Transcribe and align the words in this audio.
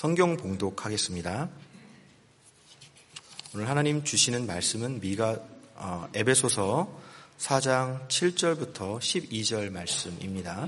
성경 0.00 0.38
봉독하겠습니다. 0.38 1.50
오늘 3.54 3.68
하나님 3.68 4.02
주시는 4.02 4.46
말씀은 4.46 4.98
미가 5.00 5.38
어, 5.74 6.08
에베소서 6.14 6.98
4장 7.36 8.08
7절부터 8.08 8.98
12절 8.98 9.68
말씀입니다. 9.70 10.66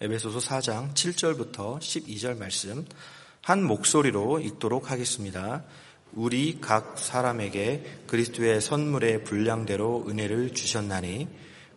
에베소서 0.00 0.40
4장 0.40 0.92
7절부터 0.94 1.78
12절 1.78 2.36
말씀 2.36 2.84
한 3.42 3.62
목소리로 3.62 4.40
읽도록 4.40 4.90
하겠습니다. 4.90 5.62
우리 6.14 6.60
각 6.60 6.98
사람에게 6.98 8.00
그리스도의 8.08 8.60
선물의 8.60 9.22
분량대로 9.22 10.04
은혜를 10.08 10.52
주셨나니 10.52 11.28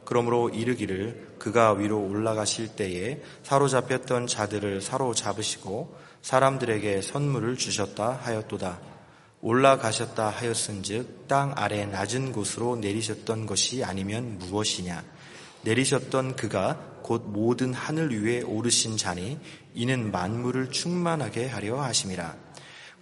그러므로 0.04 0.50
이르기를 0.50 1.29
그가 1.40 1.71
위로 1.71 2.00
올라가실 2.00 2.76
때에 2.76 3.22
사로잡혔던 3.44 4.28
자들을 4.28 4.82
사로잡으시고 4.82 5.96
사람들에게 6.22 7.02
선물을 7.02 7.55
주셨다 7.58 8.12
하였도다. 8.22 8.80
올라가셨다 9.41 10.30
하였은즉 10.30 11.27
땅 11.27 11.54
아래 11.55 11.86
낮은 11.86 12.34
곳으로 12.34 12.76
내리셨던 12.76 13.46
것이 13.46 13.84
아니면 13.86 14.38
무엇이냐? 14.38 15.04
내리셨던 15.63 16.36
그가 16.36 16.77
곧 17.02 17.23
모든 17.26 17.74
하늘 17.74 18.12
위에 18.12 18.41
오르신 18.41 18.98
자니 18.98 19.40
이는 19.74 20.12
만물을 20.12 20.71
충만하게 20.71 21.48
하려 21.48 21.82
하심이라. 21.82 22.35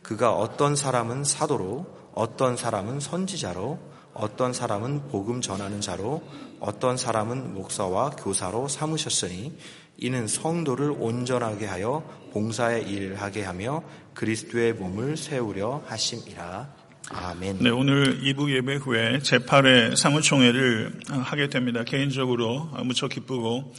그가 0.03 0.33
어떤 0.33 0.75
사람은 0.75 1.23
사도로, 1.23 1.85
어떤 2.13 2.55
사람은 2.55 2.99
선지자로, 2.99 3.80
어떤 4.13 4.53
사람은 4.53 5.09
복음 5.09 5.41
전하는 5.41 5.81
자로, 5.81 6.23
어떤 6.59 6.97
사람은 6.97 7.53
목사와 7.53 8.11
교사로 8.11 8.67
삼으셨으니 8.67 9.57
이는 9.97 10.27
성도를 10.27 10.91
온전하게 10.97 11.66
하여 11.66 12.03
봉사의 12.31 12.89
일을 12.89 13.21
하게 13.21 13.43
하며 13.43 13.83
그리스도의 14.13 14.73
몸을 14.73 15.17
세우려 15.17 15.83
하심이라. 15.88 16.75
아멘. 17.09 17.59
네, 17.61 17.69
오늘 17.69 18.22
2부 18.22 18.53
예배 18.53 18.75
후에 18.75 19.19
제8회 19.19 19.95
사무총회를 19.95 21.00
하게 21.09 21.47
됩니다. 21.47 21.83
개인적으로 21.83 22.69
무척 22.83 23.09
기쁘고 23.09 23.73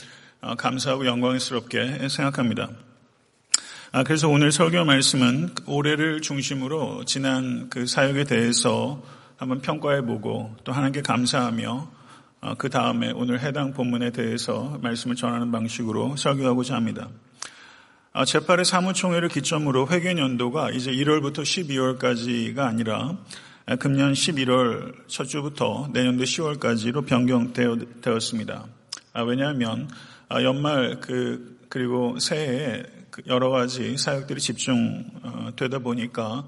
감사하고 0.57 1.07
영광스럽게 1.07 2.09
생각합니다. 2.09 2.71
아, 3.91 4.03
그래서 4.03 4.29
오늘 4.29 4.53
설교 4.53 4.85
말씀은 4.85 5.55
올해를 5.67 6.21
중심으로 6.21 7.05
지난 7.05 7.69
그 7.71 7.87
사역에 7.87 8.25
대해서 8.25 9.03
한번 9.37 9.61
평가해 9.61 10.03
보고 10.03 10.55
또 10.65 10.73
하나님께 10.73 11.03
감사하며 11.03 11.71
어, 11.71 11.98
그 12.57 12.71
다음에 12.71 13.11
오늘 13.11 13.41
해당 13.41 13.73
본문에 13.73 14.11
대해서 14.11 14.79
말씀을 14.81 15.17
전하는 15.17 15.51
방식으로 15.51 16.17
설교하고자 16.17 16.75
합니다. 16.75 17.09
아, 18.13 18.25
제8의 18.25 18.65
사무총회를 18.65 19.29
기점으로 19.29 19.89
회계 19.89 20.17
연도가 20.17 20.71
이제 20.71 20.91
1월부터 20.91 21.43
12월까지가 21.43 22.59
아니라 22.59 23.17
금년 23.81 24.13
11월 24.13 24.95
첫 25.09 25.25
주부터 25.25 25.89
내년도 25.93 26.25
10월까지로 26.25 27.07
변경되었습니다. 27.07 28.67
아, 29.13 29.23
왜냐하면 29.23 29.89
아, 30.29 30.43
연말 30.43 31.01
그 31.01 31.59
그리고 31.69 32.19
새해에 32.19 32.85
그 33.11 33.23
여러 33.27 33.51
가지 33.51 33.97
사역들이 33.97 34.41
집중되다 34.41 35.81
보니까 35.81 36.45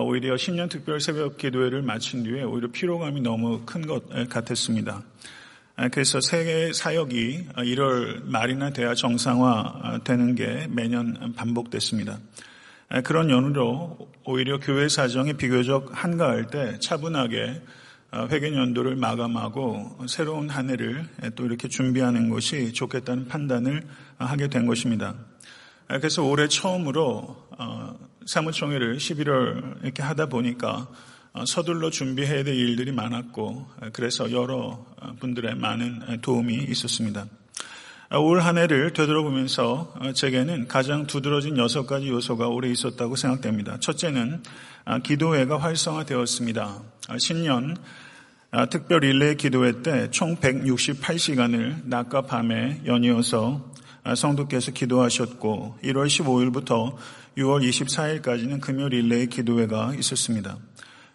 오히려 0.00 0.36
신년 0.36 0.68
특별 0.68 1.00
새벽 1.00 1.36
기도회를 1.36 1.82
마친 1.82 2.24
뒤에 2.24 2.42
오히려 2.42 2.68
피로감이 2.70 3.20
너무 3.20 3.62
큰 3.64 3.86
것 3.86 4.08
같았습니다. 4.28 5.02
그래서 5.90 6.20
세계 6.20 6.72
사역이 6.72 7.48
1월 7.56 8.24
말이나 8.24 8.70
돼야 8.70 8.94
정상화되는 8.94 10.34
게 10.34 10.66
매년 10.70 11.34
반복됐습니다. 11.36 12.18
그런 13.04 13.28
연으로 13.30 13.98
오히려 14.24 14.58
교회 14.58 14.88
사정이 14.88 15.34
비교적 15.34 15.90
한가할 15.92 16.46
때 16.46 16.78
차분하게 16.78 17.62
회계 18.30 18.54
연도를 18.54 18.94
마감하고 18.96 20.06
새로운 20.06 20.48
한 20.48 20.70
해를 20.70 21.04
또 21.34 21.44
이렇게 21.44 21.68
준비하는 21.68 22.28
것이 22.28 22.72
좋겠다는 22.72 23.26
판단을 23.26 23.82
하게 24.16 24.48
된 24.48 24.66
것입니다. 24.66 25.14
그래서 25.88 26.22
올해 26.22 26.48
처음으로 26.48 27.36
어, 27.58 27.94
사무총회를 28.26 28.96
11월 28.98 29.82
이렇게 29.84 30.02
하다 30.02 30.26
보니까 30.26 30.88
어, 31.32 31.44
서둘러 31.46 31.90
준비해야 31.90 32.44
될 32.44 32.54
일들이 32.54 32.92
많았고 32.92 33.66
그래서 33.92 34.30
여러 34.30 34.86
분들의 35.20 35.56
많은 35.56 36.20
도움이 36.22 36.54
있었습니다. 36.54 37.26
올 38.12 38.40
한 38.40 38.58
해를 38.58 38.92
되돌아보면서 38.92 39.94
어, 39.98 40.12
제게는 40.12 40.68
가장 40.68 41.06
두드러진 41.06 41.58
여섯 41.58 41.86
가지 41.86 42.08
요소가 42.08 42.48
올해 42.48 42.70
있었다고 42.70 43.16
생각됩니다. 43.16 43.78
첫째는 43.80 44.42
기도회가 45.02 45.58
활성화되었습니다. 45.58 46.82
신년 47.18 47.76
특별 48.70 49.00
릴레이 49.00 49.36
기도회 49.36 49.82
때 49.82 50.08
총 50.10 50.36
168시간을 50.36 51.86
낮과 51.86 52.22
밤에 52.22 52.82
연이어서 52.86 53.72
성도께서 54.16 54.72
기도하셨고 54.72 55.78
1월 55.82 56.06
15일부터 56.06 56.94
6월 57.38 57.66
24일까지는 57.68 58.60
금요 58.60 58.88
릴레이 58.88 59.26
기도회가 59.28 59.94
있었습니다. 59.94 60.58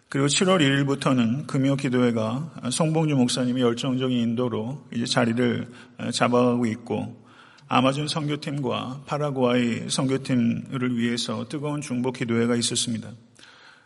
그리고 0.08 0.26
7월 0.26 0.58
1일부터는 0.60 1.46
금요 1.46 1.76
기도회가 1.76 2.70
송봉주 2.70 3.14
목사님의 3.14 3.62
열정적인 3.62 4.18
인도로 4.18 4.86
이제 4.92 5.06
자리를 5.06 5.68
잡아가고 6.12 6.66
있고 6.66 7.24
아마존 7.68 8.08
선교팀과 8.08 9.02
파라과이 9.06 9.88
선교팀을 9.88 10.98
위해서 10.98 11.46
뜨거운 11.48 11.80
중보 11.80 12.10
기도회가 12.10 12.56
있었습니다. 12.56 13.10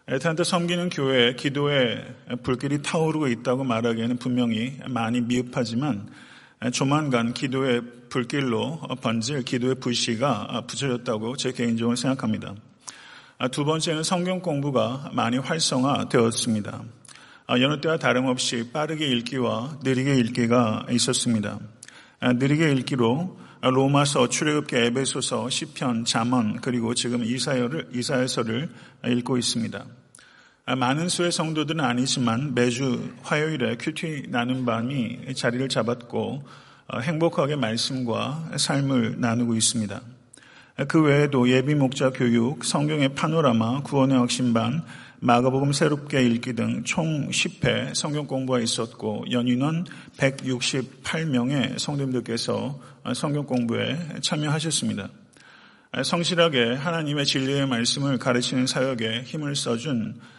에탄트 0.09 0.45
섬기는 0.45 0.89
교회에 0.89 1.35
기도에 1.35 2.03
불길이 2.43 2.81
타오르고 2.81 3.29
있다고 3.29 3.65
말하기에는 3.65 4.17
분명히 4.17 4.79
많이 4.89 5.21
미흡하지만 5.21 6.09
조만간 6.73 7.35
기도의 7.35 7.83
불길로 8.09 8.81
번질 9.03 9.43
기도의 9.43 9.77
불씨가 9.77 10.65
붙여졌다고 10.67 11.37
제 11.37 11.53
개인적으로 11.53 11.97
생각합니다. 11.97 12.55
두 13.51 13.65
번째는 13.65 14.03
성경 14.03 14.41
공부가 14.41 15.11
많이 15.13 15.37
활성화되었습니다. 15.39 16.83
여느 17.61 17.81
때와 17.81 17.99
다름없이 17.99 18.71
빠르게 18.73 19.07
읽기와 19.07 19.79
느리게 19.83 20.15
읽기가 20.17 20.87
있었습니다. 20.91 21.59
느리게 22.23 22.73
읽기로 22.73 23.39
로마서, 23.61 24.29
출애굽기, 24.29 24.77
에베소서, 24.77 25.51
시편, 25.51 26.05
잠언 26.05 26.61
그리고 26.61 26.95
지금 26.95 27.25
이사야서를 27.25 28.71
읽고 29.07 29.37
있습니다. 29.37 29.85
많은 30.67 31.11
수의 31.11 31.31
성도들은 31.31 31.85
아니지만 31.85 32.55
매주 32.55 33.13
화요일에 33.23 33.77
큐티 33.77 34.29
나눈 34.29 34.65
밤이 34.65 35.35
자리를 35.35 35.69
잡았고 35.69 36.43
어, 36.87 36.99
행복하게 37.01 37.57
말씀과 37.57 38.53
삶을 38.57 39.21
나누고 39.21 39.57
있습니다. 39.57 40.01
그 40.89 41.03
외에도 41.03 41.49
예비 41.51 41.75
목자 41.75 42.11
교육, 42.11 42.65
성경의 42.65 43.15
파노라마, 43.15 43.83
구원의 43.83 44.19
확신반, 44.19 44.83
마가복음 45.21 45.73
새롭게 45.73 46.23
읽기 46.27 46.55
등 46.55 46.83
총 46.85 47.29
10회 47.29 47.95
성경 47.95 48.27
공부가 48.27 48.59
있었고 48.59 49.27
연인원 49.31 49.85
168명의 50.17 51.79
성도님들께서 51.79 52.81
성경 53.15 53.45
공부에 53.45 53.99
참여하셨습니다. 54.21 55.09
성실하게 56.03 56.75
하나님의 56.75 57.25
진리의 57.25 57.67
말씀을 57.69 58.19
가르치는 58.19 58.67
사역에 58.67 59.23
힘을 59.23 59.57
써준 59.57 60.19
어, 60.19 60.34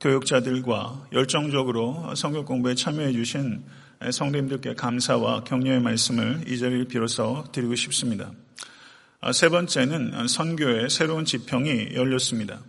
교육자들과 0.00 1.08
열정적으로 1.12 2.14
성경 2.14 2.44
공부에 2.44 2.74
참여해 2.74 3.12
주신 3.12 3.64
성도님들께 4.10 4.74
감사와 4.74 5.44
격려의 5.44 5.80
말씀을 5.80 6.44
이 6.46 6.58
자리를 6.58 6.84
빌어서 6.86 7.44
드리고 7.52 7.74
싶습니다. 7.76 8.30
어, 9.20 9.32
세 9.32 9.48
번째는 9.48 10.28
선교의 10.28 10.90
새로운 10.90 11.24
지평이 11.24 11.94
열렸습니다. 11.94 12.60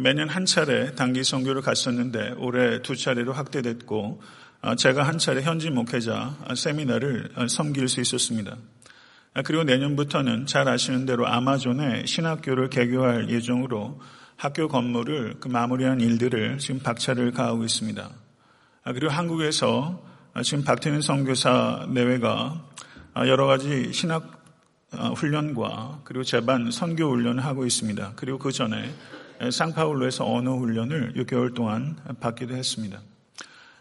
매년 0.00 0.28
한 0.28 0.46
차례 0.46 0.94
단기 0.94 1.22
선교를 1.22 1.62
갔었는데 1.62 2.34
올해 2.38 2.82
두 2.82 2.96
차례로 2.96 3.32
확대됐고 3.32 4.22
어, 4.62 4.74
제가 4.74 5.02
한 5.02 5.18
차례 5.18 5.42
현지 5.42 5.70
목회자 5.70 6.54
세미나를 6.56 7.30
섬길 7.48 7.88
수 7.88 8.00
있었습니다. 8.00 8.56
그리고 9.44 9.64
내년부터는 9.64 10.46
잘 10.46 10.66
아시는 10.66 11.04
대로 11.04 11.26
아마존에 11.26 12.06
신학교를 12.06 12.70
개교할 12.70 13.28
예정으로 13.28 14.00
학교 14.36 14.68
건물을 14.68 15.36
그 15.40 15.48
마무리한 15.48 16.00
일들을 16.00 16.58
지금 16.58 16.80
박차를 16.80 17.32
가하고 17.32 17.64
있습니다. 17.64 18.10
아, 18.84 18.92
그리고 18.92 19.10
한국에서 19.10 20.02
지금 20.44 20.62
박태민 20.62 21.00
선교사 21.00 21.86
내외가 21.90 22.62
여러 23.26 23.46
가지 23.46 23.92
신학 23.92 24.44
아, 24.92 25.08
훈련과 25.08 26.02
그리고 26.04 26.22
제반 26.22 26.70
선교 26.70 27.10
훈련을 27.10 27.44
하고 27.44 27.66
있습니다. 27.66 28.12
그리고 28.16 28.38
그 28.38 28.52
전에 28.52 28.94
상파울로에서 29.50 30.30
언어 30.30 30.56
훈련을 30.56 31.14
6개월 31.14 31.54
동안 31.54 31.96
받기도 32.20 32.54
했습니다. 32.54 33.00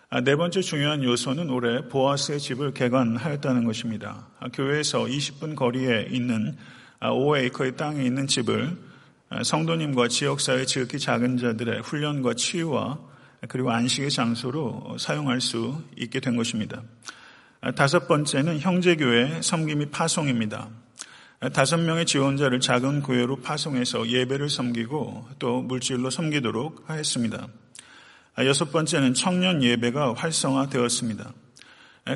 아, 0.10 0.22
네 0.22 0.36
번째 0.36 0.62
중요한 0.62 1.04
요소는 1.04 1.50
올해 1.50 1.88
보아스의 1.90 2.40
집을 2.40 2.74
개관하였다는 2.74 3.66
것입니다. 3.66 4.28
교회에서 4.54 5.04
20분 5.04 5.56
거리에 5.56 6.08
있는 6.12 6.56
5에이커의 7.02 7.76
땅에 7.76 8.04
있는 8.04 8.26
집을 8.26 8.78
성도님과 9.44 10.08
지역사회 10.08 10.66
지극히 10.66 11.00
작은 11.00 11.38
자들의 11.38 11.82
훈련과 11.82 12.36
치유와 12.36 13.00
그리고 13.50 13.72
안식의 13.72 14.12
장소로 14.12 14.98
사용할 15.00 15.42
수 15.42 15.84
있게 15.98 16.20
된 16.20 16.36
것입니다. 16.36 16.84
다섯 17.76 18.08
번째는 18.08 18.60
형제교회 18.60 19.42
섬김 19.42 19.80
및 19.80 19.92
파송입니다. 19.92 20.70
다섯 21.54 21.78
명의 21.78 22.06
지원자를 22.06 22.60
작은 22.60 23.02
교회로 23.02 23.38
파송해서 23.38 24.08
예배를 24.08 24.50
섬기고 24.50 25.30
또 25.40 25.62
물질로 25.62 26.10
섬기도록 26.10 26.90
하였습니다. 26.90 27.48
여섯 28.40 28.72
번째는 28.72 29.14
청년 29.14 29.64
예배가 29.64 30.14
활성화되었습니다. 30.14 31.34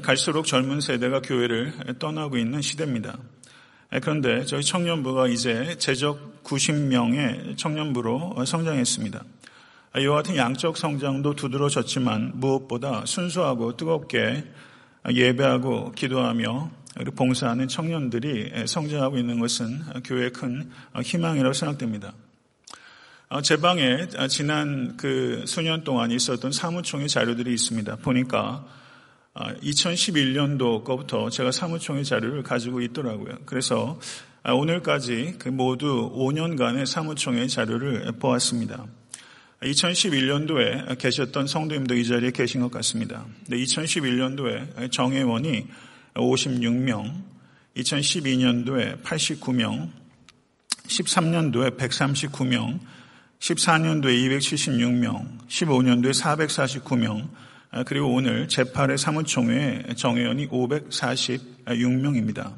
갈수록 0.03 0.45
젊은 0.45 0.81
세대가 0.81 1.21
교회를 1.21 1.95
떠나고 1.97 2.37
있는 2.37 2.61
시대입니다. 2.61 3.17
그런데 3.89 4.45
저희 4.45 4.63
청년부가 4.63 5.27
이제 5.27 5.75
제적 5.79 6.43
90명의 6.43 7.57
청년부로 7.57 8.45
성장했습니다. 8.45 9.23
이와 9.97 10.17
같은 10.17 10.35
양적 10.35 10.77
성장도 10.77 11.35
두드러졌지만 11.35 12.33
무엇보다 12.35 13.03
순수하고 13.05 13.75
뜨겁게 13.75 14.43
예배하고 15.11 15.93
기도하며 15.93 16.71
봉사하는 17.15 17.67
청년들이 17.67 18.67
성장하고 18.67 19.17
있는 19.17 19.39
것은 19.39 19.81
교회의 20.03 20.33
큰 20.33 20.69
희망이라고 21.03 21.53
생각됩니다. 21.53 22.13
제 23.41 23.57
방에 23.57 24.07
지난 24.29 24.97
그 24.97 25.43
수년 25.47 25.83
동안 25.83 26.11
있었던 26.11 26.51
사무총의 26.51 27.07
자료들이 27.07 27.51
있습니다. 27.53 27.95
보니까 27.97 28.65
2011년도 29.39 30.83
거부터 30.83 31.29
제가 31.29 31.51
사무총의 31.51 32.03
자료를 32.03 32.43
가지고 32.43 32.81
있더라고요. 32.81 33.37
그래서 33.45 33.99
오늘까지 34.45 35.35
그 35.39 35.49
모두 35.49 36.11
5년간의 36.13 36.85
사무총의 36.85 37.47
자료를 37.47 38.11
보았습니다. 38.19 38.85
2011년도에 39.61 40.97
계셨던 40.97 41.47
성도님도 41.47 41.95
이 41.95 42.05
자리에 42.05 42.31
계신 42.31 42.61
것 42.61 42.71
같습니다. 42.71 43.25
2011년도에 43.49 44.91
정회원이 44.91 45.67
56명, 46.15 47.23
2012년도에 47.77 49.01
89명, 49.03 49.89
13년도에 50.87 51.77
139명, 51.77 52.79
14년도에 53.39 54.39
276명, 54.39 55.39
15년도에 55.47 56.13
449명, 56.13 57.29
그리고 57.85 58.13
오늘 58.13 58.47
제8회 58.47 58.97
사무총회 58.97 59.83
정회원이 59.95 60.47
546명입니다. 60.47 62.55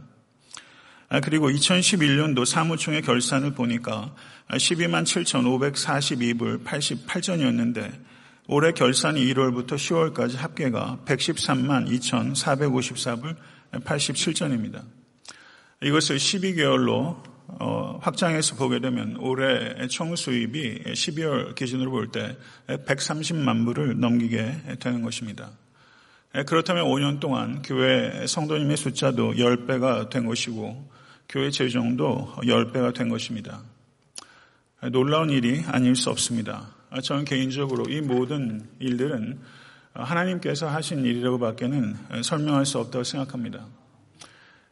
그리고 1.24 1.50
2011년도 1.50 2.46
사무총회 2.46 3.02
결산을 3.02 3.54
보니까 3.54 4.16
12만 4.50 5.04
7,542불 5.04 6.63
88전이었는데 6.63 7.92
올해 8.48 8.72
결산이 8.72 9.22
1월부터 9.34 9.74
10월까지 9.74 10.38
합계가 10.38 11.00
113만 11.06 11.90
2,454불 11.90 13.36
87전입니다. 13.72 14.84
이것을 15.81 16.18
12개월로 16.18 16.92
어, 16.92 17.24
확장해서 18.01 18.56
보게 18.56 18.80
되면 18.80 19.18
올해 19.18 19.88
총 19.88 20.15
수입이 20.15 20.83
12월 20.86 21.56
기준으로 21.56 21.92
볼 21.92 22.12
때 22.12 22.38
130만 22.68 23.65
불을 23.65 24.00
넘기게 24.00 24.77
되는 24.80 25.01
것입니다. 25.01 25.51
그렇다면 26.48 26.86
5년 26.86 27.19
동안 27.19 27.62
교회 27.62 28.25
성도님의 28.25 28.77
숫자도 28.77 29.33
10배가 29.33 30.09
된 30.09 30.25
것이고 30.25 30.89
교회 31.30 31.50
재정도 31.50 32.33
10배가 32.38 32.94
된 32.94 33.09
것입니다. 33.09 33.62
놀라운 34.92 35.30
일이 35.30 35.63
아닐 35.68 35.95
수 35.95 36.09
없습니다. 36.09 36.69
저는 37.04 37.25
개인적으로 37.25 37.86
이 37.89 38.01
모든 38.01 38.68
일들은 38.80 39.39
하나님께서 39.94 40.68
하신 40.68 41.06
일이라고 41.06 41.38
밖에는 41.39 42.24
설명할 42.24 42.65
수 42.65 42.80
없다고 42.80 43.04
생각합니다. 43.04 43.65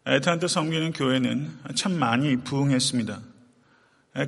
에탄트 0.05 0.47
섬기는 0.47 0.93
교회는 0.93 1.51
참 1.75 1.99
많이 1.99 2.37
부흥했습니다. 2.37 3.19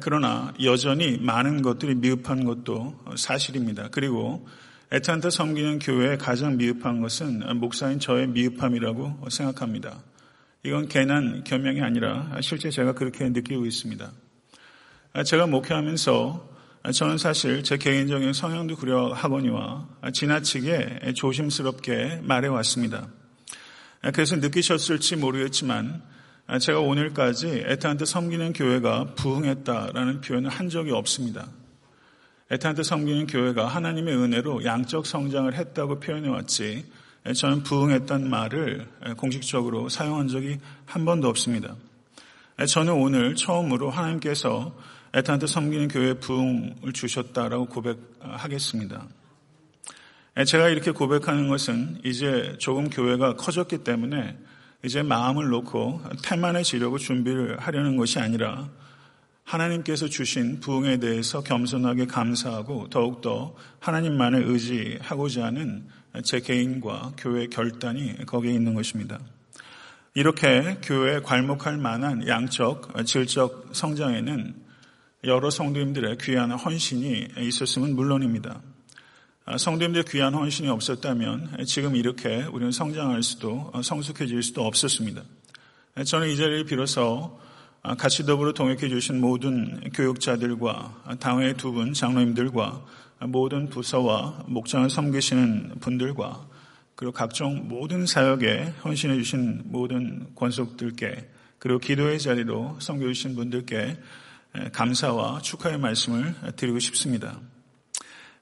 그러나 0.01 0.53
여전히 0.63 1.17
많은 1.17 1.61
것들이 1.61 1.95
미흡한 1.95 2.43
것도 2.43 2.99
사실입니다. 3.15 3.89
그리고 3.91 4.47
에탄트 4.91 5.29
섬기는 5.29 5.79
교회의 5.79 6.17
가장 6.17 6.57
미흡한 6.57 7.01
것은 7.01 7.57
목사인 7.57 7.99
저의 7.99 8.27
미흡함이라고 8.27 9.29
생각합니다. 9.29 10.03
이건 10.63 10.87
괜한 10.87 11.43
겸명이 11.43 11.81
아니라 11.81 12.37
실제 12.41 12.69
제가 12.69 12.93
그렇게 12.93 13.27
느끼고 13.29 13.65
있습니다. 13.65 14.11
제가 15.25 15.47
목회하면서 15.47 16.49
저는 16.93 17.17
사실 17.17 17.63
제 17.63 17.77
개인적인 17.77 18.33
성향도 18.33 18.75
그려 18.75 19.13
하거니와 19.13 19.87
지나치게 20.13 21.13
조심스럽게 21.15 22.21
말해왔습니다. 22.23 23.07
그래서 24.13 24.35
느끼셨을지 24.35 25.15
모르겠지만 25.15 26.01
제가 26.59 26.79
오늘까지 26.79 27.63
에탄한테 27.67 28.05
섬기는 28.05 28.53
교회가 28.53 29.13
부흥했다라는 29.15 30.21
표현을 30.21 30.49
한 30.49 30.69
적이 30.69 30.91
없습니다. 30.91 31.47
에탄한테 32.49 32.83
섬기는 32.83 33.27
교회가 33.27 33.67
하나님의 33.67 34.15
은혜로 34.15 34.65
양적 34.65 35.05
성장을 35.05 35.53
했다고 35.53 35.99
표현해 35.99 36.27
왔지 36.29 36.85
저는 37.35 37.63
부흥했다는 37.63 38.29
말을 38.29 38.87
공식적으로 39.17 39.87
사용한 39.87 40.27
적이 40.27 40.57
한 40.85 41.05
번도 41.05 41.29
없습니다. 41.29 41.75
저는 42.67 42.93
오늘 42.93 43.35
처음으로 43.35 43.91
하나님께서 43.91 44.75
에탄한테 45.13 45.45
섬기는 45.45 45.87
교회 45.89 46.15
부흥을 46.15 46.91
주셨다라고 46.93 47.67
고백하겠습니다. 47.67 49.07
제가 50.45 50.69
이렇게 50.69 50.91
고백하는 50.91 51.49
것은 51.49 51.99
이제 52.05 52.55
조금 52.57 52.89
교회가 52.89 53.35
커졌기 53.35 53.79
때문에 53.79 54.37
이제 54.83 55.03
마음을 55.03 55.49
놓고 55.49 56.01
태만해지려고 56.23 56.97
준비를 56.97 57.59
하려는 57.59 57.97
것이 57.97 58.17
아니라 58.17 58.69
하나님께서 59.43 60.07
주신 60.07 60.61
부흥에 60.61 60.97
대해서 60.97 61.43
겸손하게 61.43 62.05
감사하고 62.05 62.89
더욱더 62.89 63.55
하나님만을 63.79 64.45
의지하고자 64.47 65.43
하는 65.45 65.87
제 66.23 66.39
개인과 66.39 67.13
교회 67.17 67.47
결단이 67.47 68.25
거기에 68.25 68.53
있는 68.53 68.73
것입니다. 68.73 69.19
이렇게 70.13 70.77
교회에 70.81 71.19
괄목할 71.19 71.77
만한 71.77 72.25
양적, 72.25 73.05
질적 73.05 73.69
성장에는 73.73 74.55
여러 75.25 75.49
성도님들의 75.49 76.17
귀한 76.21 76.51
헌신이 76.51 77.27
있었으면 77.37 77.95
물론입니다. 77.95 78.61
아, 79.51 79.57
성도님들 79.57 80.03
귀한 80.03 80.33
헌신이 80.33 80.69
없었다면 80.69 81.65
지금 81.65 81.97
이렇게 81.97 82.43
우리는 82.53 82.71
성장할 82.71 83.21
수도 83.21 83.69
어, 83.73 83.81
성숙해질 83.81 84.41
수도 84.43 84.65
없었습니다. 84.65 85.23
저는 86.05 86.29
이 86.29 86.37
자리를 86.37 86.63
빌어서 86.63 87.37
아, 87.81 87.95
같이 87.95 88.25
더불어 88.25 88.53
동역해 88.53 88.87
주신 88.87 89.19
모든 89.19 89.81
교육자들과 89.93 91.17
당회 91.19 91.51
두 91.51 91.73
분 91.73 91.91
장로님들과 91.91 92.85
모든 93.27 93.67
부서와 93.67 94.45
목장을 94.47 94.89
섬기시는 94.89 95.79
분들과 95.81 96.47
그리고 96.95 97.11
각종 97.11 97.67
모든 97.67 98.05
사역에 98.05 98.73
헌신해 98.85 99.15
주신 99.17 99.63
모든 99.65 100.33
권속들께 100.33 101.29
그리고 101.59 101.77
기도의 101.79 102.19
자리로 102.19 102.77
섬겨 102.79 103.05
주신 103.07 103.35
분들께 103.35 103.97
감사와 104.71 105.41
축하의 105.41 105.77
말씀을 105.77 106.35
드리고 106.55 106.79
싶습니다. 106.79 107.37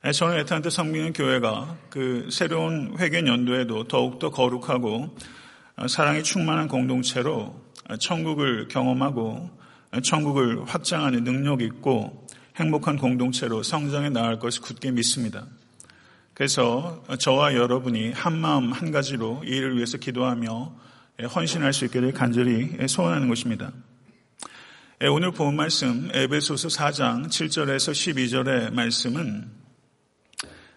저는 0.02 0.40
에탄트 0.40 0.70
섬기는 0.70 1.12
교회가 1.12 1.76
그 1.90 2.30
새로운 2.32 2.96
회계 3.00 3.18
연도에도 3.18 3.84
더욱더 3.84 4.32
거룩하고 4.32 5.14
어, 5.76 5.88
사랑이 5.90 6.24
충만한 6.24 6.70
공동체로 6.70 7.54
천국을 8.00 8.70
경험하고 8.70 9.50
천국을 10.02 10.64
확장하는 10.66 11.26
능력 11.26 11.62
있고 11.62 12.26
행복한 12.56 12.96
공동체로 12.96 13.62
성장해 13.62 14.10
나갈 14.12 14.40
것을 14.40 14.62
굳게 14.62 14.92
믿습니다. 14.92 15.46
그래서 16.34 17.04
저와 17.20 17.56
여러분이 17.56 18.14
한 18.14 18.40
마음 18.40 18.72
한 18.72 18.92
가지로 18.92 19.42
이 19.44 19.50
일을 19.50 19.76
위해서 19.76 19.98
기도하며 19.98 20.76
헌신할 21.36 21.74
수 21.74 21.84
있기를 21.86 22.14
간절히 22.14 22.88
소원하는 22.88 23.28
것입니다. 23.28 23.74
오늘 25.10 25.32
본 25.32 25.58
말씀 25.58 26.10
에베소서 26.14 26.70
4장 26.70 27.28
7절에서 27.28 27.92
12절의 27.92 28.74
말씀은 28.74 29.59
아, 29.59 29.59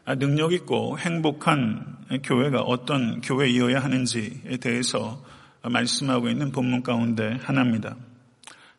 능력 0.06 0.52
있고 0.52 0.98
행복한 0.98 1.96
교회가 2.24 2.60
어떤 2.62 3.20
교회이어야 3.20 3.78
하는지에 3.80 4.56
대해서 4.60 5.22
말씀하고 5.62 6.28
있는 6.28 6.50
본문 6.50 6.82
가운데 6.82 7.38
하나입니다. 7.42 7.96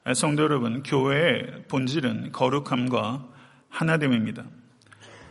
아, 0.03 0.13
성도 0.13 0.44
여러분, 0.44 0.84
교회의 0.84 1.63
본질은 1.70 2.34
거룩함과 2.34 3.25
하나됨입니다. 3.70 4.44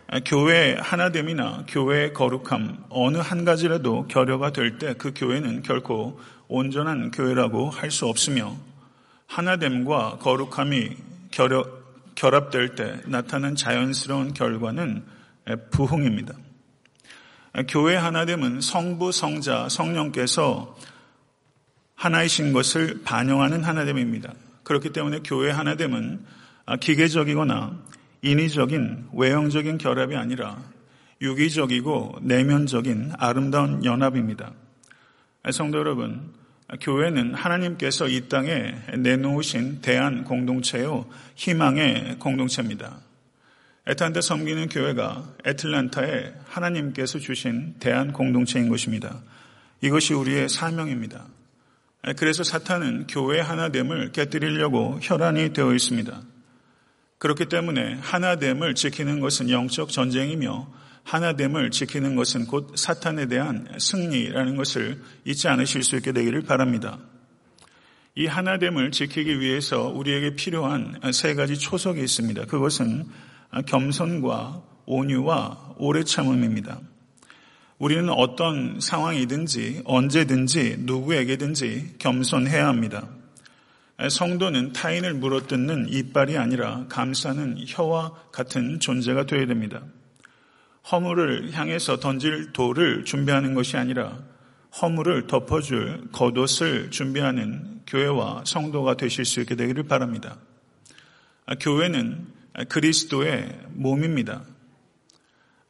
아, 0.09 0.21
교회의 0.25 0.77
하나됨이나 0.81 1.65
교회의 1.69 2.15
거룩함 2.15 2.85
어느 2.89 3.19
한 3.19 3.45
가지라도 3.45 4.07
결여가 4.09 4.51
될 4.53 4.79
때 4.79 4.95
그 4.95 5.13
교회는 5.15 5.63
결코 5.63 6.19
온전한 6.49 7.11
교회라고 7.11 7.69
할 7.71 7.91
수 7.91 8.07
없으며 8.07 8.57
하나됨과 9.27 10.19
거룩함이 10.21 10.97
결합될 12.15 12.75
때 12.75 13.01
나타난 13.07 13.55
자연스러운 13.55 14.33
결과는 14.35 15.05
부흥입니다. 15.71 16.35
교회 17.69 17.97
하나됨은 17.97 18.61
성부, 18.61 19.13
성자, 19.13 19.69
성령께서 19.69 20.77
하나이신 21.95 22.53
것을 22.53 23.03
반영하는 23.05 23.63
하나됨입니다. 23.63 24.33
그렇기 24.63 24.91
때문에 24.93 25.21
교회 25.25 25.51
하나됨은 25.51 26.25
기계적이거나 26.81 27.79
인위적인 28.23 29.09
외형적인 29.13 29.79
결합이 29.79 30.17
아니라 30.17 30.59
유기적이고 31.21 32.21
내면적인 32.23 33.13
아름다운 33.19 33.85
연합입니다. 33.85 34.53
성도 35.51 35.79
여러분, 35.79 36.33
교회는 36.81 37.35
하나님께서 37.35 38.09
이 38.09 38.29
땅에 38.29 38.75
내놓으신 38.97 39.83
대한 39.83 40.25
공동체요, 40.25 41.07
희망의 41.35 42.19
공동체입니다. 42.19 43.01
애틀란타 43.87 44.21
섬기는 44.21 44.69
교회가 44.69 45.35
애틀란타에 45.45 46.35
하나님께서 46.45 47.19
주신 47.19 47.75
대한 47.81 48.13
공동체인 48.13 48.69
것입니다. 48.69 49.23
이것이 49.81 50.15
우리의 50.15 50.49
사명입니다. 50.49 51.27
그래서 52.17 52.45
사탄은 52.45 53.07
교회 53.09 53.41
하나됨을 53.41 54.13
깨뜨리려고 54.13 54.99
혈안이 55.03 55.53
되어 55.53 55.75
있습니다. 55.75 56.23
그렇기 57.19 57.47
때문에 57.47 57.95
하나됨을 58.01 58.75
지키는 58.75 59.21
것은 59.21 59.51
영적 59.51 59.91
전쟁이며 59.91 60.69
하나됨을 61.05 61.71
지키는 61.71 62.15
것은 62.15 62.47
곧 62.47 62.77
사탄에 62.77 63.27
대한 63.27 63.67
승리라는 63.79 64.57
것을 64.57 65.03
잊지 65.25 65.49
않으실 65.49 65.83
수 65.83 65.97
있게 65.97 66.13
되기를 66.13 66.43
바랍니다. 66.43 66.99
이 68.15 68.27
하나됨을 68.27 68.93
지키기 68.93 69.41
위해서 69.41 69.89
우리에게 69.89 70.37
필요한 70.37 71.01
세 71.13 71.35
가지 71.35 71.57
초석이 71.57 72.01
있습니다. 72.03 72.45
그것은 72.47 73.07
겸손과 73.67 74.63
온유와 74.87 75.75
오래 75.77 76.03
참음입니다. 76.05 76.81
우리는 77.79 78.09
어떤 78.11 78.81
상황이든지 78.81 79.83
언제든지 79.85 80.77
누구에게든지 80.81 81.97
겸손해야 81.99 82.67
합니다. 82.67 83.09
성도는 84.09 84.73
타인을 84.73 85.15
물어뜯는 85.15 85.89
이빨이 85.91 86.39
아니라 86.39 86.87
감싸는 86.89 87.65
혀와 87.67 88.13
같은 88.33 88.81
존재가 88.81 89.27
되어야 89.27 89.47
됩니다. 89.47 89.83
허물을 90.91 91.53
향해서 91.53 91.99
던질 92.01 92.53
돌을 92.53 93.05
준비하는 93.05 93.55
것이 93.55 93.77
아니라 93.77 94.19
허물을 94.81 95.27
덮어줄 95.27 96.09
겉옷을 96.13 96.91
준비하는 96.91 97.83
교회와 97.87 98.43
성도가 98.47 98.97
되실 98.97 99.25
수 99.25 99.41
있게 99.41 99.55
되기를 99.55 99.85
바랍니다. 99.85 100.39
교회는 101.61 102.32
그리스도의 102.69 103.61
몸입니다. 103.71 104.43